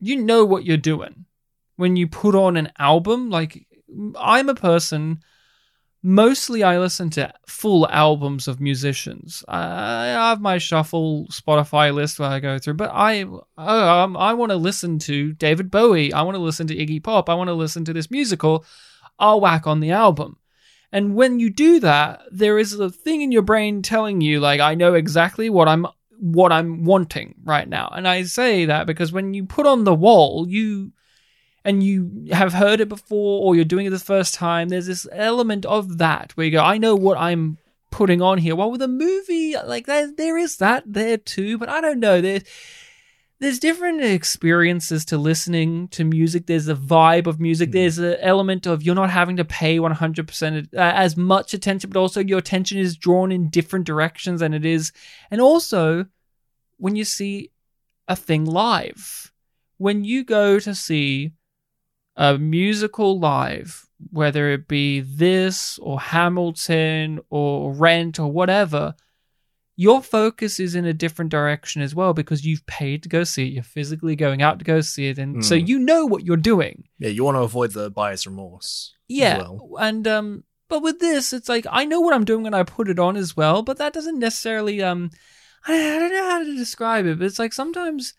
[0.00, 1.24] You know what you're doing.
[1.76, 3.66] When you put on an album like
[4.18, 5.20] i'm a person
[6.02, 9.44] mostly i listen to full albums of musicians.
[9.48, 14.32] I have my shuffle spotify list where i go through but i oh, um, i
[14.34, 16.12] want to listen to david bowie.
[16.12, 17.28] I want to listen to iggy pop.
[17.28, 18.64] I want to listen to this musical.
[19.18, 20.36] I'll whack on the album.
[20.92, 24.60] And when you do that there is a thing in your brain telling you like
[24.60, 25.86] i know exactly what i'm
[26.18, 27.90] what I'm wanting right now.
[27.94, 30.92] And I say that because when you put on the wall, you
[31.64, 35.06] and you have heard it before or you're doing it the first time, there's this
[35.12, 37.58] element of that where you go, I know what I'm
[37.90, 38.56] putting on here.
[38.56, 42.20] Well, with a movie, like there, there is that there too, but I don't know.
[42.20, 42.40] There,
[43.40, 46.46] there's different experiences to listening to music.
[46.46, 47.68] There's a vibe of music.
[47.68, 47.72] Hmm.
[47.72, 52.00] There's an element of you're not having to pay 100% uh, as much attention, but
[52.00, 54.92] also your attention is drawn in different directions than it is.
[55.30, 56.06] And also,
[56.78, 57.52] when you see
[58.08, 59.32] a thing live,
[59.76, 61.32] when you go to see
[62.16, 68.94] a musical live, whether it be this or Hamilton or Rent or whatever,
[69.80, 73.46] your focus is in a different direction as well because you've paid to go see
[73.46, 73.52] it.
[73.52, 75.18] You're physically going out to go see it.
[75.18, 75.68] And so Mm.
[75.68, 76.82] you know what you're doing.
[76.98, 78.92] Yeah, you want to avoid the buyer's remorse.
[79.08, 79.38] as Yeah.
[79.38, 79.70] well.
[79.78, 82.88] And, um, but with this, it's like, I know what I'm doing when I put
[82.90, 85.10] it on as well, but that doesn't necessarily, um,
[85.66, 88.14] I I don't know how to describe it, but it's like sometimes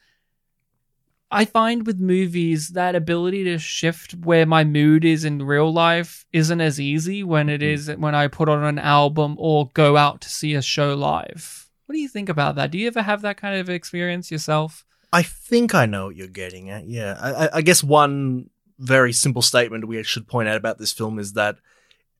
[1.31, 6.25] I find with movies that ability to shift where my mood is in real life
[6.33, 7.97] isn't as easy when it Mm.
[7.99, 11.69] when I put on an album or go out to see a show live.
[11.85, 12.71] What do you think about that?
[12.71, 14.85] Do you ever have that kind of experience yourself?
[15.13, 16.87] I think I know what you're getting at.
[16.87, 18.49] Yeah, I, I- I guess one
[18.79, 21.57] very simple statement we should point out about this film is that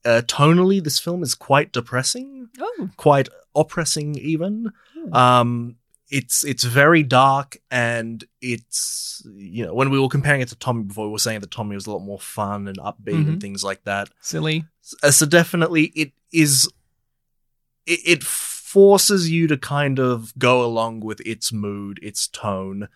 [0.05, 4.72] uh, tonally, this film is quite depressing, Oh, quite oppressing, even.
[4.93, 5.14] Hmm.
[5.14, 5.76] Um,
[6.10, 10.84] it's it's very dark, and it's you know when we were comparing it to Tommy
[10.84, 13.41] before, we were saying that Tommy was a lot more fun and upbeat and Mhm.
[13.41, 14.10] things like that.
[14.22, 14.66] silly.
[15.03, 16.68] Uh, so definitely it is
[17.86, 22.88] it, it forces you to kind of go along with its mood its tone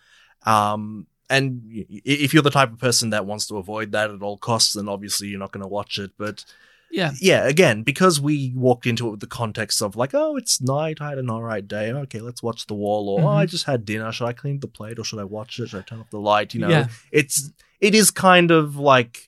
[0.46, 1.62] um and
[2.06, 4.88] if you're the type of person that wants to avoid that at all costs then
[4.90, 6.46] obviously you're not going to watch it but
[6.94, 7.12] Yeah.
[7.20, 11.02] yeah again because we walked into it with the context of like oh it's night
[11.02, 13.50] i had an all right day okay let's watch the wall or oh, i Mhm.
[13.50, 15.82] just had dinner should i clean the plate or should i watch it should i
[15.82, 16.88] turn off the light you know Yeah.
[17.12, 17.50] it's
[17.82, 19.28] it is kind of like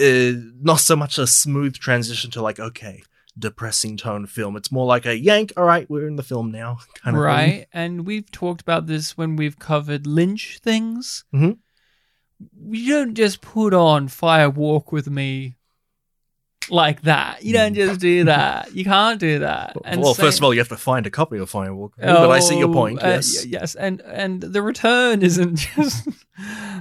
[0.00, 3.02] uh, not so much a smooth transition to like okay
[3.38, 6.78] depressing tone film it's more like a yank all right we're in the film now
[7.02, 7.24] kind of thing.
[7.24, 7.66] right?
[7.72, 11.24] And we've talked about this when we've covered Lynch things.
[11.34, 11.58] Mhm.
[12.70, 15.56] You don't just put on Fire Walk with Me
[16.70, 17.42] like that.
[17.44, 18.72] You don't just do that.
[18.74, 19.76] You can't do that.
[19.84, 22.38] And well first of all you have to find a copy of Firewalk but i
[22.38, 26.08] see your Oh, point uh, yes y- yes, and and the return isn't just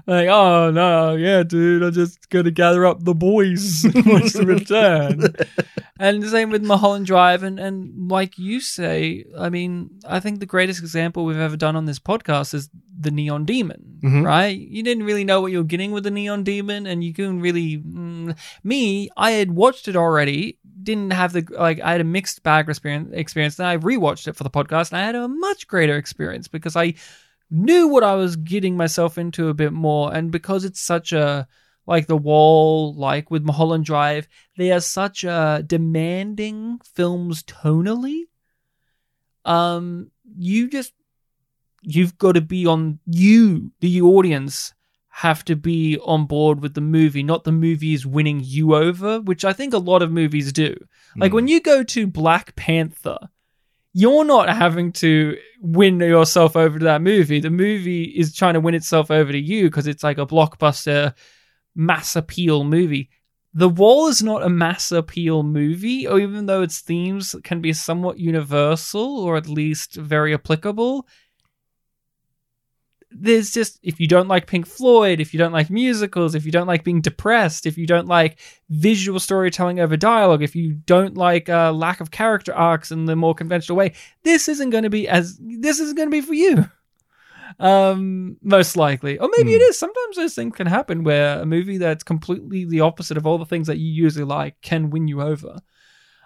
[0.08, 4.46] like, oh no, yeah, dude, I'm just gonna gather up the boys and watch the
[4.46, 5.24] return.
[6.00, 10.40] and the same with Mulholland Drive, and and like you say, I mean, I think
[10.40, 12.70] the greatest example we've ever done on this podcast is
[13.00, 14.24] the Neon Demon, Mhm.
[14.26, 14.56] right?
[14.58, 17.40] You didn't really know what you were getting with the Neon Demon, and you couldn't
[17.42, 17.78] really.
[17.78, 20.60] Mm, me, I had watched it already.
[20.84, 21.80] Didn't have the like.
[21.82, 23.10] I had a mixed bag experience.
[23.14, 23.56] Experience.
[23.56, 26.76] Then I rewatched it for the podcast, and I had a much greater experience because
[26.76, 26.94] I
[27.52, 31.48] knew what I was getting myself into a bit more, and because it's such a
[31.86, 34.28] like the wall, like with Mulholland Drive,
[34.58, 38.24] they are such uh demanding films tonally.
[39.46, 40.94] Um, you just
[41.82, 44.74] you've got to be on you, the audience,
[45.10, 49.20] have to be on board with the movie, not the movie is winning you over,
[49.20, 50.76] which I think a lot of movies do.
[51.18, 51.36] Like Mm.
[51.36, 53.18] when you go to Black Panther,
[53.94, 57.40] you're not having to win yourself over to that movie.
[57.40, 61.14] The movie is trying to win itself over to you because it's like a blockbuster
[61.76, 63.10] mass appeal movie.
[63.54, 67.74] The Wall is not a mass appeal movie, or even though its themes can be
[67.74, 71.06] somewhat universal or at least very applicable.
[73.14, 76.52] There's just, if you don't like Pink Floyd, if you don't like musicals, if you
[76.52, 78.40] don't like being depressed, if you don't like
[78.70, 83.16] visual storytelling over dialogue, if you don't like uh, lack of character arcs in the
[83.16, 83.94] more conventional way,
[84.24, 86.66] this isn't going to be as, this isn't going to be for you.
[87.60, 89.20] Um most likely.
[89.20, 89.56] Or maybe Hmm.
[89.58, 89.78] it is.
[89.78, 93.46] Sometimes those things can happen where a movie that's completely the opposite of all the
[93.46, 95.60] things that you usually like can win you over.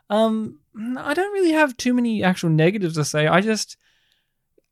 [0.10, 0.60] Um
[0.98, 3.26] i don't really have too many actual negatives to say.
[3.26, 3.76] I just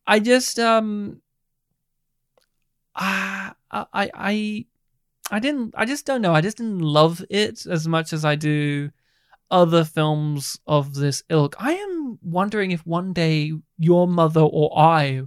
[0.05, 1.21] i just um
[2.95, 4.65] i i i
[5.31, 8.35] i didn't i just don't know i just didn't love it as much as i
[8.35, 8.89] do
[9.51, 15.21] other films of this ilk i am wondering if one day your mother or i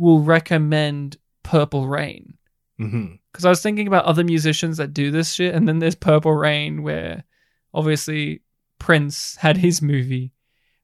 [0.00, 2.38] will recommend Purple Rain.
[2.80, 3.14] Mm-hmm.
[3.30, 6.32] Because I was thinking about other musicians that do this shit, and then there's Purple
[6.32, 7.24] Rain, where
[7.74, 8.40] obviously
[8.78, 10.32] Prince had his movie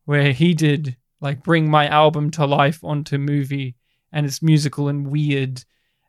[0.04, 3.74] where he did like bring my album to life onto movie,
[4.12, 5.64] and it's musical and weird.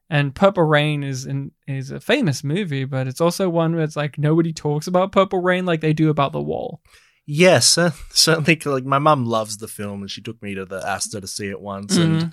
[0.10, 3.96] And Purple Rain is in, is a famous movie, but it's also one where it's
[3.98, 6.82] like nobody talks about Purple Rain like they do about The Wall.
[7.30, 10.82] yes uh, certainly like my mum loves the film and she took me to the
[10.88, 12.32] astor to see it once and Mhm.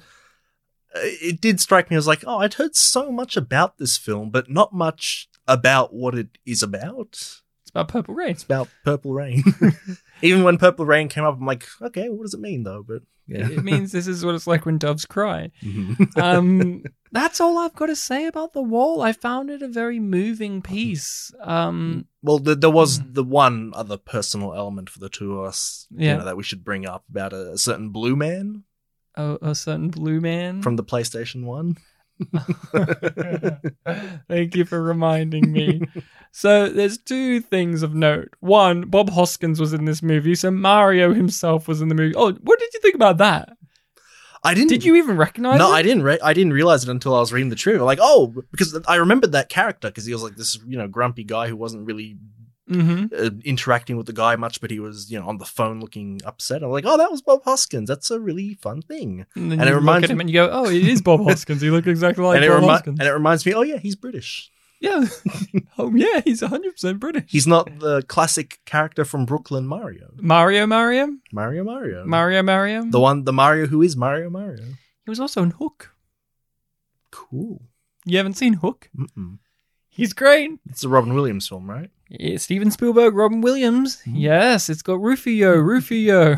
[0.94, 4.30] uh, it did strike me as like, oh, I'd heard so much about this film,
[4.30, 7.40] but not much about what it is about.
[7.74, 8.30] About Purple Rain.
[8.30, 9.42] It's about Purple Rain.
[10.22, 12.84] Even when Purple Rain came up, I'm like, okay, what does it mean though?
[12.86, 15.50] But yeah, It means this is what it's like when doves cry.
[15.62, 16.16] Mhm.
[16.22, 20.00] um that's all i've got to say about the wall i found it a very
[20.00, 23.14] moving piece um well, th- there was Mm.
[23.14, 26.12] the one other personal element for the two of us, Yeah.
[26.12, 28.64] you know, that we should bring up about a, a certain blue man
[29.16, 31.76] a, a certain blue man from the PlayStation One.
[34.28, 35.82] thank you for reminding me
[36.30, 41.12] so there's two things of note one bob hoskins was in this movie so mario
[41.12, 43.56] himself was in the movie oh what did you think about that
[44.46, 44.68] I didn't.
[44.68, 46.02] did you even recognize No, it I didn't.
[46.02, 47.82] Re- I didn't realize it until I was reading the trivia.
[47.82, 51.24] Like, oh, because I remembered that character because he was like this, you know, grumpy
[51.24, 52.18] guy who wasn't really
[52.70, 53.14] Mm-hmm.
[53.14, 56.20] uh, interacting with the guy much, but he was, you know, on the phone looking
[56.24, 56.62] upset.
[56.62, 57.88] I'm like, oh, that was Bob Hoskins.
[57.88, 59.26] That's a really fun thing.
[59.34, 61.20] And, And it reminds look at him me- and you go, "Oh, it is Bob
[61.28, 61.60] Hoskins.
[61.60, 63.76] He looks exactly like and, it Bob remi- Hoskins." and it reminds me, oh yeah,
[63.76, 64.50] he's British.
[64.80, 65.04] yeah.
[65.78, 67.30] oh yeah, he's hundred percent British.
[67.30, 70.12] He's not the classic character from Brooklyn Mario.
[70.16, 72.04] Mario, Mario, Mario Mario.
[72.06, 72.84] Mario, Mario.
[72.90, 74.64] The one, the Mario who is Mario Mario.
[75.04, 75.90] he was also in Hook.
[77.10, 77.62] Cool.
[78.06, 78.88] You haven't seen Hook?
[78.96, 79.38] Mm-mm.
[79.88, 80.50] He's great.
[80.68, 81.90] It's a Robin Williams film, right?
[82.08, 84.00] Yeah, Steven Spielberg, Robin Williams.
[84.02, 84.14] Hmm.
[84.16, 86.36] Yes, it's got Rufio, Rufio.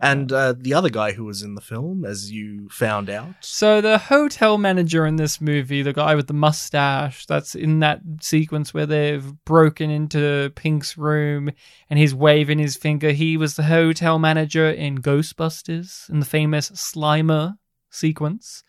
[0.00, 3.80] And uh, the other guy who was in the film, as you found out, so
[3.80, 8.72] the hotel manager in this movie, the guy with the mustache, that's in that sequence
[8.72, 11.50] where they've broken into Pink's room
[11.88, 13.10] and he's waving his finger.
[13.10, 17.56] He was the hotel manager in Ghostbusters in the famous Slimer
[17.90, 18.62] sequence.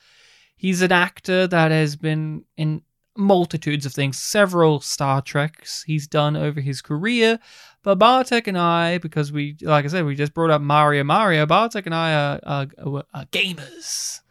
[0.56, 2.82] He's an actor that has been in
[3.20, 7.40] multitudes of things, several Star Treks he's done over his career.
[7.84, 11.46] But Bartek and I, because we, like I said, we just brought up Mario Mario,
[11.46, 14.22] Bartek and I are, are, are, gamers.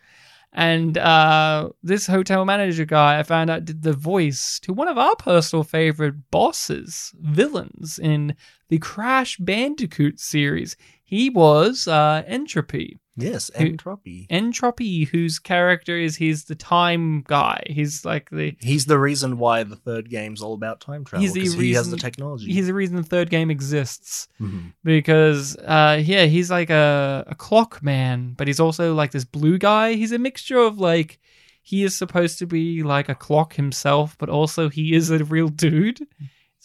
[0.52, 4.98] And uh, this hotel manager guy, I found out, did the voice to one of
[4.98, 8.34] our personal favorite bosses, villains in
[8.68, 10.76] the Crash Bandicoot series.
[11.04, 12.46] He was uh, N.
[12.46, 12.98] Tropy.
[13.18, 13.76] Yes, Who- N.
[13.76, 14.26] Tropy.
[14.30, 17.62] Entropy, whose character is he's the time guy.
[17.66, 21.34] He's like the He's the reason why the third game's all about time travel He's
[21.34, 22.52] because he has the technology.
[22.52, 24.28] he's the reason the third game exists.
[24.40, 24.72] Mhm.
[24.84, 29.58] because uh yeah he's like a, a clock man but he's also like this blue
[29.58, 31.18] guy he's a mixture of like
[31.62, 35.48] he is supposed to be like a clock himself but also he is a real
[35.48, 36.06] dude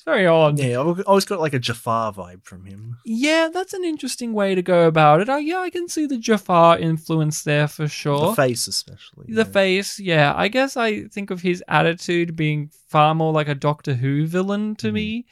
[0.03, 2.97] it's very odd yeah, I've always got like a Jafar vibe from him.
[3.05, 6.17] Yeah, that's an interesting way to go about it uh, yeah i can see the
[6.17, 9.27] jafar influence there for sure The face, especially.
[9.29, 9.59] the yeah.
[9.59, 13.93] face yeah i guess i think of his attitude being far more like a doctor
[13.93, 14.93] who villain to Mhm.
[14.93, 15.25] me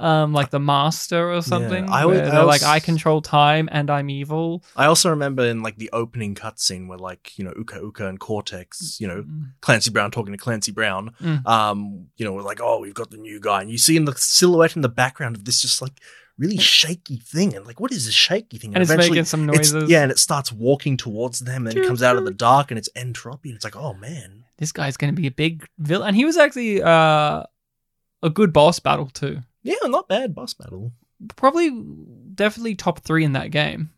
[0.00, 3.90] um like the master or something I where would- I like i control time and
[3.90, 7.80] i'm evil I also remember in like the opening cutscene where like you know Uka
[7.80, 9.24] Uka and Cortex, you know
[9.60, 11.44] Clancy Brown talking to Clancy Brown, Mm.
[11.46, 14.04] um, you know, we're like, oh, we've got the new guy, and you see in
[14.04, 15.94] the silhouette in the background of this just like
[16.38, 18.72] really shaky thing, and like, what is this shaky thing?
[18.74, 19.90] and it's eventually making some it's- noises.
[19.90, 22.78] yeah, and it starts walking towards them, and it comes out of the dark, and
[22.78, 23.12] it's N.
[23.12, 26.16] Tropy, and it's like, oh man, this guy's going to be a big villain, and
[26.16, 27.42] he was actually uh,
[28.22, 29.40] a good boss battle too.
[29.62, 30.92] Yeah, not bad boss battle.
[31.36, 31.70] Probably,
[32.34, 33.90] definitely top three in that game.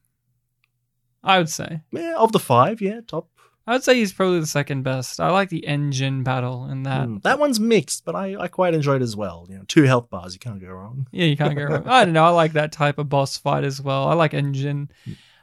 [1.23, 1.83] I would say.
[1.93, 3.29] Yeah, of the five, yeah, top.
[3.67, 5.21] I would say he's probably the second best.
[5.21, 5.93] I like the N.
[5.93, 7.07] Gin battle in that.
[7.07, 9.47] Hmm, that one's mixed, but I, I quite enjoyed it as well.
[9.49, 11.07] You know, two health bars, you can't go wrong.
[11.13, 11.87] Yeah, you can't go wrong.
[11.87, 12.25] I don't know.
[12.25, 14.09] I like that type of boss fight as well.
[14.09, 14.55] I like N.
[14.55, 14.91] Gin.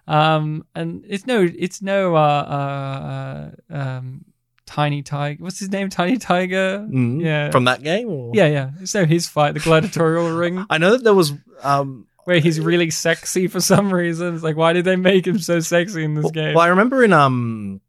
[0.08, 4.26] Um, and it's no, it's no, uh, uh, um,
[4.68, 5.44] Tiny Tiger.
[5.44, 5.90] What's his name?
[5.90, 6.86] Tiny Tiger.
[6.88, 7.50] Mm, Yeah.
[7.50, 8.70] from that game, or Yeah, yeah.
[8.86, 10.64] So his fight, the gladiatorial ring.
[10.70, 14.36] I know that there was um where he's really sexy for some reason.
[14.36, 16.54] It's like, why did they make him so sexy in this well, game?
[16.56, 17.80] well, I remember in um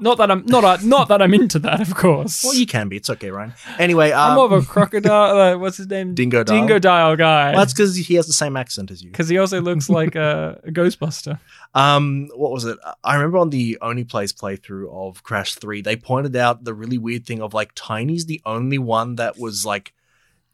[0.00, 2.44] Not that I'm not uh, not that I'm into that, of course.
[2.44, 3.52] well you can be, it's okay, Ryan.
[3.78, 5.36] Anyway, um, I'm more of a crocodile.
[5.36, 6.14] Uh, what's his name?
[6.14, 6.46] Dingodile.
[6.46, 7.50] Dingo Dial guy.
[7.50, 9.10] Well, that's because he has the same accent as you.
[9.10, 11.40] Because he also looks like a, a Ghostbuster.
[11.74, 12.78] Um, what was it?
[13.02, 16.98] I remember on the Only Plays playthrough of Crash 3, they pointed out the really
[16.98, 19.92] weird thing of like Tiny's the only one that was like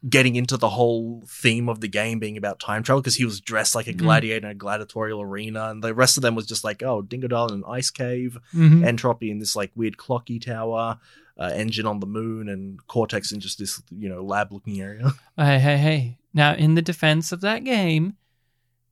[0.07, 3.41] getting into the whole theme of the game being about time travel because he was
[3.41, 3.97] dressed like a Mm.
[3.97, 7.49] gladiator in a gladiatorial arena, and the rest of them was just like, oh, Dingodile
[7.49, 8.85] in an ice cave, Mhm.
[8.85, 8.97] N.
[8.97, 10.99] Tropy in this like weird clocky tower,
[11.39, 11.69] uh, N.
[11.71, 15.13] Gin on the moon, and Cortex in just this you know lab looking area.
[15.37, 16.17] Hey, hey, hey.
[16.33, 18.13] Now, in the defense of that game,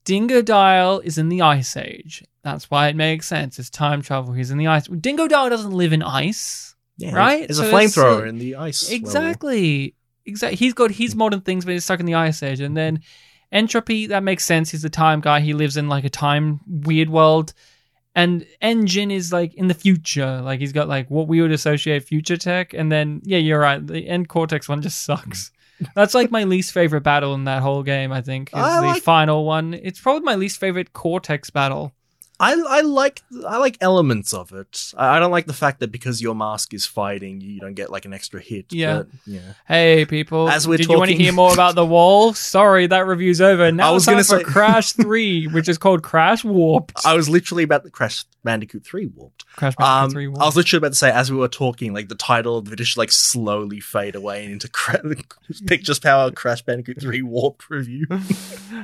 [0.06, 2.24] Dingodile is in the Ice Age.
[2.44, 3.58] That's why it makes sense.
[3.60, 4.34] It's time travel.
[4.34, 4.88] He's in the ice.
[4.88, 6.76] Dingodile doesn't live in ice.
[6.98, 7.48] Yeah, Right?
[7.48, 8.90] There's So a flamethrower in the ice.
[8.92, 9.30] level.
[10.26, 10.56] Exactly.
[10.58, 12.60] He's got his modern things, but he's stuck in the Ice Age.
[12.60, 13.02] And then
[13.52, 13.68] N.
[13.68, 14.72] Tropy, that makes sense.
[14.72, 15.40] He's the time guy.
[15.42, 17.54] He lives in like a time weird world.
[18.16, 18.86] And N.
[18.88, 20.42] Gin is like in the future.
[20.42, 22.74] Like he's got like what we would associate future tech.
[22.74, 23.86] And then, yeah, you're right.
[23.86, 25.52] The End Cortex one just sucks.
[25.96, 28.50] That's like my least favorite battle in that whole game, I think.
[28.50, 29.74] Is I the like- final one.
[29.74, 31.92] It's probably my least favorite Cortex battle.
[32.44, 34.92] I I like I like elements of it.
[34.98, 37.90] I, I don't like the fact that because your mask is fighting, you don't get
[37.90, 38.72] like an extra hit.
[38.74, 38.98] Yeah.
[38.98, 39.40] but, yeah.
[39.68, 40.50] Hey, people.
[40.50, 42.34] As we're did you want to hear more about the wall?
[42.34, 43.72] Sorry, that review's over.
[43.72, 47.06] Now I was gonna say- Crash 3, which is called Crash Warped.
[47.06, 49.46] I was literally about to Crash Bandicoot Three warped.
[49.56, 52.10] Crash Bandicoot Um, 3 I was literally about to say as we were talking, like
[52.10, 55.02] the title of the video should like slowly fade away into cra-
[55.66, 58.06] Pictures Power Crash Bandicoot Three Warped review.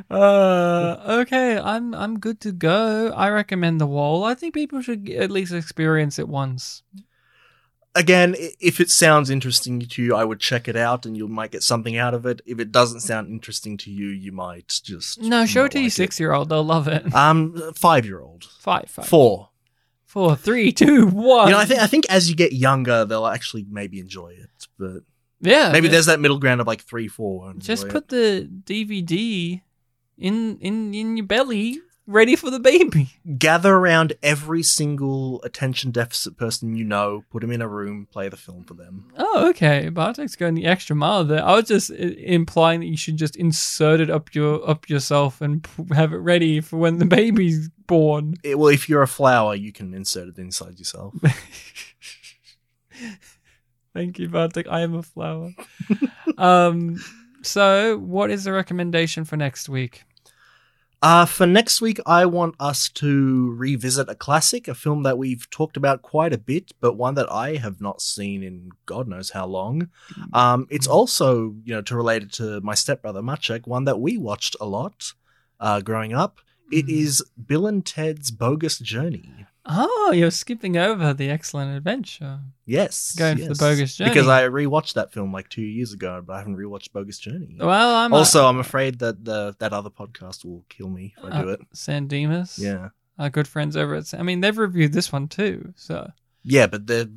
[0.09, 3.11] uh, okay, I'm I'm good to go.
[3.15, 4.23] I recommend the wall.
[4.23, 6.83] I think people should at least experience it once.
[7.95, 11.49] again, if it sounds interesting to you, I would check it out, and you might
[11.51, 12.41] get something out of it.
[12.45, 15.89] If it doesn't sound interesting to you, you might just No, show it to your
[15.89, 16.49] six year old.
[16.49, 17.03] They'll love it.
[17.15, 19.49] Um, five year old, Five, five, four.
[20.05, 21.47] four, three, two, one.
[21.47, 24.67] You know, I think I think as you get younger, they'll actually maybe enjoy it,
[24.77, 25.01] but
[25.41, 27.53] yeah, maybe there's that middle ground of like three, four.
[27.57, 29.61] Just put the DVD
[30.19, 31.79] in in in your belly,
[32.09, 33.11] ready for the baby.
[33.37, 38.27] gather around every single attention deficit person you know, put them in a room, play
[38.27, 39.11] the film for them.
[39.17, 39.89] Oh, okay.
[39.89, 41.45] Bartek's going the extra mile there.
[41.45, 45.65] I was just implying that you should just insert it up your up yourself and
[45.91, 48.35] have it ready for when the baby's born.
[48.43, 51.13] It, well, if you're a flower, you can insert it inside yourself.
[53.93, 54.67] Thank you, Bartek.
[54.67, 55.51] I am a flower.
[56.37, 56.99] um.
[57.41, 60.03] So, what is the recommendation for next week?
[61.01, 65.49] Uh, for next week, I want us to revisit a classic, a film that we've
[65.49, 69.29] talked about quite a bit, but one that I have not seen in God knows
[69.29, 69.89] how long.
[70.33, 74.17] Um, it's also, you know, to relate it to my stepbrother Maciek, one that we
[74.17, 75.13] watched a lot
[75.61, 76.39] uh, growing up.
[76.71, 77.01] It Mhm.
[77.01, 79.45] is Bill and Ted's Bogus Journey.
[79.71, 82.39] Oh, you're skipping over the excellent adventure.
[82.65, 83.55] Yes, Going for the.
[83.55, 84.09] Bogus Journey.
[84.11, 87.55] because I rewatched that film like two years ago, but I haven't rewatched Bogus Journey.
[87.59, 91.41] Well, I'm also, I'm afraid that the that other podcast will kill me if I
[91.41, 91.59] do Uh, it.
[91.73, 92.57] San Dimas.
[92.59, 92.89] Yeah.
[93.19, 94.13] our good friends over at.
[94.13, 95.73] I mean, they've reviewed this one too.
[95.75, 96.11] So,
[96.43, 97.07] Yeah, but they're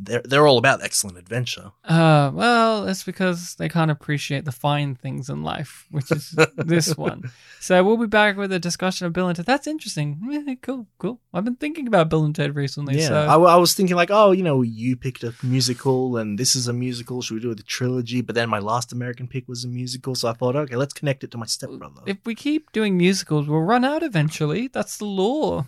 [0.00, 1.72] they're they're all about excellent adventure.
[1.84, 6.96] uh, well, that's because they can't appreciate the fine things in life, which is this
[6.96, 7.30] one.
[7.60, 9.46] So we'll be back with a discussion of Bill and Ted.
[9.46, 10.18] That's interesting.
[10.30, 11.20] Yeah, cool, cool.
[11.34, 12.98] I've been thinking about Bill and Ted recently.
[12.98, 16.38] Yeah, so I, I was thinking like, oh, you know, you picked a musical, and
[16.38, 17.20] this is a musical.
[17.20, 18.20] Should we do the trilogy?
[18.20, 21.24] But then my last American pick was a musical, so I thought, okay, let's connect
[21.24, 22.02] it to my stepbrother.
[22.06, 24.68] if we keep doing musicals, we'll run out eventually.
[24.68, 25.66] That's the law.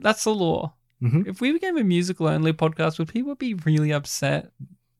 [0.00, 0.74] That's the law.
[1.02, 1.26] Mhm.
[1.26, 4.52] If we became a musical only podcast, would people be really upset?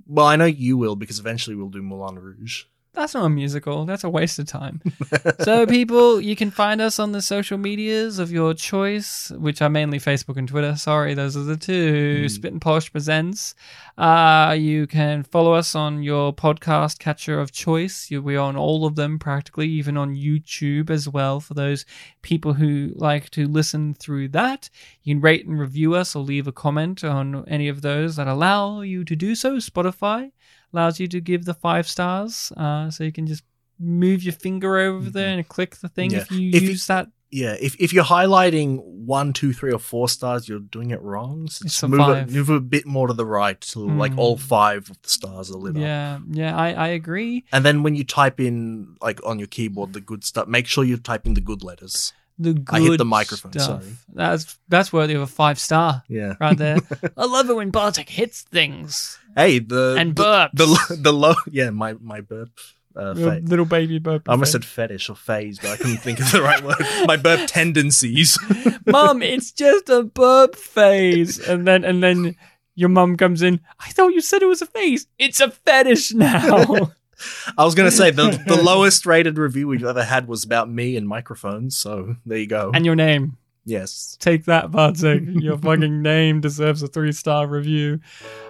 [0.06, 2.64] Well, I know you will because eventually we'll do Moulin Rouge.
[2.92, 3.84] That's not a musical.
[3.84, 4.82] That's a waste of time.
[5.40, 9.70] so, people, you can find us on the social medias of your choice, which are
[9.70, 10.74] mainly Facebook and Twitter.
[10.74, 12.24] Sorry, those are the two.
[12.24, 12.30] Mm.
[12.30, 13.54] Spit and Polish presents.
[13.96, 18.08] Uh, you can follow us on your podcast catcher of choice.
[18.10, 21.38] We're on all of them practically, even on YouTube as well.
[21.38, 21.86] For those
[22.22, 24.68] people who like to listen through that,
[25.04, 28.26] you can rate and review us or leave a comment on any of those that
[28.26, 29.58] allow you to do so.
[29.58, 30.32] Spotify
[30.72, 33.44] allows you to give the five stars, uh, so you can just
[33.78, 36.16] move your finger over there and click the thing Mm-hmm.
[36.16, 36.22] Yeah.
[36.22, 37.08] if you If you- use that.
[37.32, 41.46] Yeah, if if you're highlighting one, two, three, or four stars, you're doing it wrong.
[41.48, 44.18] So It's just a move move a bit more to the right, like Mm.
[44.18, 45.80] all five of the stars are lit up.
[45.80, 47.44] Yeah, yeah, I, I agree.
[47.52, 50.82] And then when you type in like on your keyboard the good stuff, make sure
[50.82, 52.12] you're typing the good letters.
[52.36, 53.82] The good I hit the microphone, stuff.
[53.84, 53.94] sorry.
[54.12, 56.34] That's that's worthy of a five star Yeah.
[56.40, 56.78] right there.
[57.16, 60.88] I love it when Bartek hits things Hey, the and the, burps.
[60.88, 62.50] the the low yeah my my burp
[62.96, 64.28] uh, Little- little baby burp.
[64.28, 66.76] I almost said fetish or phase, but I couldn't think of the right word.
[67.06, 68.36] My burp tendencies.
[68.86, 71.38] mum, it's just a burp phase.
[71.38, 72.36] And then and then
[72.74, 73.60] your mum comes in.
[73.78, 75.06] I thought you said it was a phase.
[75.18, 76.90] It's a fetish now.
[77.58, 80.96] I was gonna say the the lowest rated review we've ever had was about me
[80.96, 81.76] and microphones.
[81.76, 82.70] So there you go.
[82.74, 83.36] and your name.
[83.64, 85.22] Yes, Take that, Bartek.
[85.26, 88.00] Your fucking name deserves a three star review.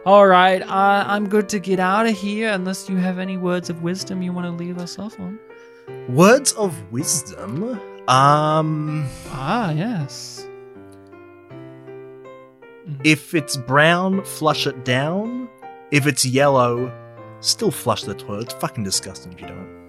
[0.06, 3.70] All right, uh, I'm good to get out of here unless you have any words
[3.70, 5.38] of wisdom you want to leave us off on.
[6.08, 7.80] words of wisdom.
[8.08, 10.46] Um, Ah, yes.
[13.04, 15.48] if it's brown, flush it down.
[15.90, 16.92] If it's yellow,
[17.40, 18.44] still flush the toilet.
[18.44, 19.79] It's fucking disgusting if you don't.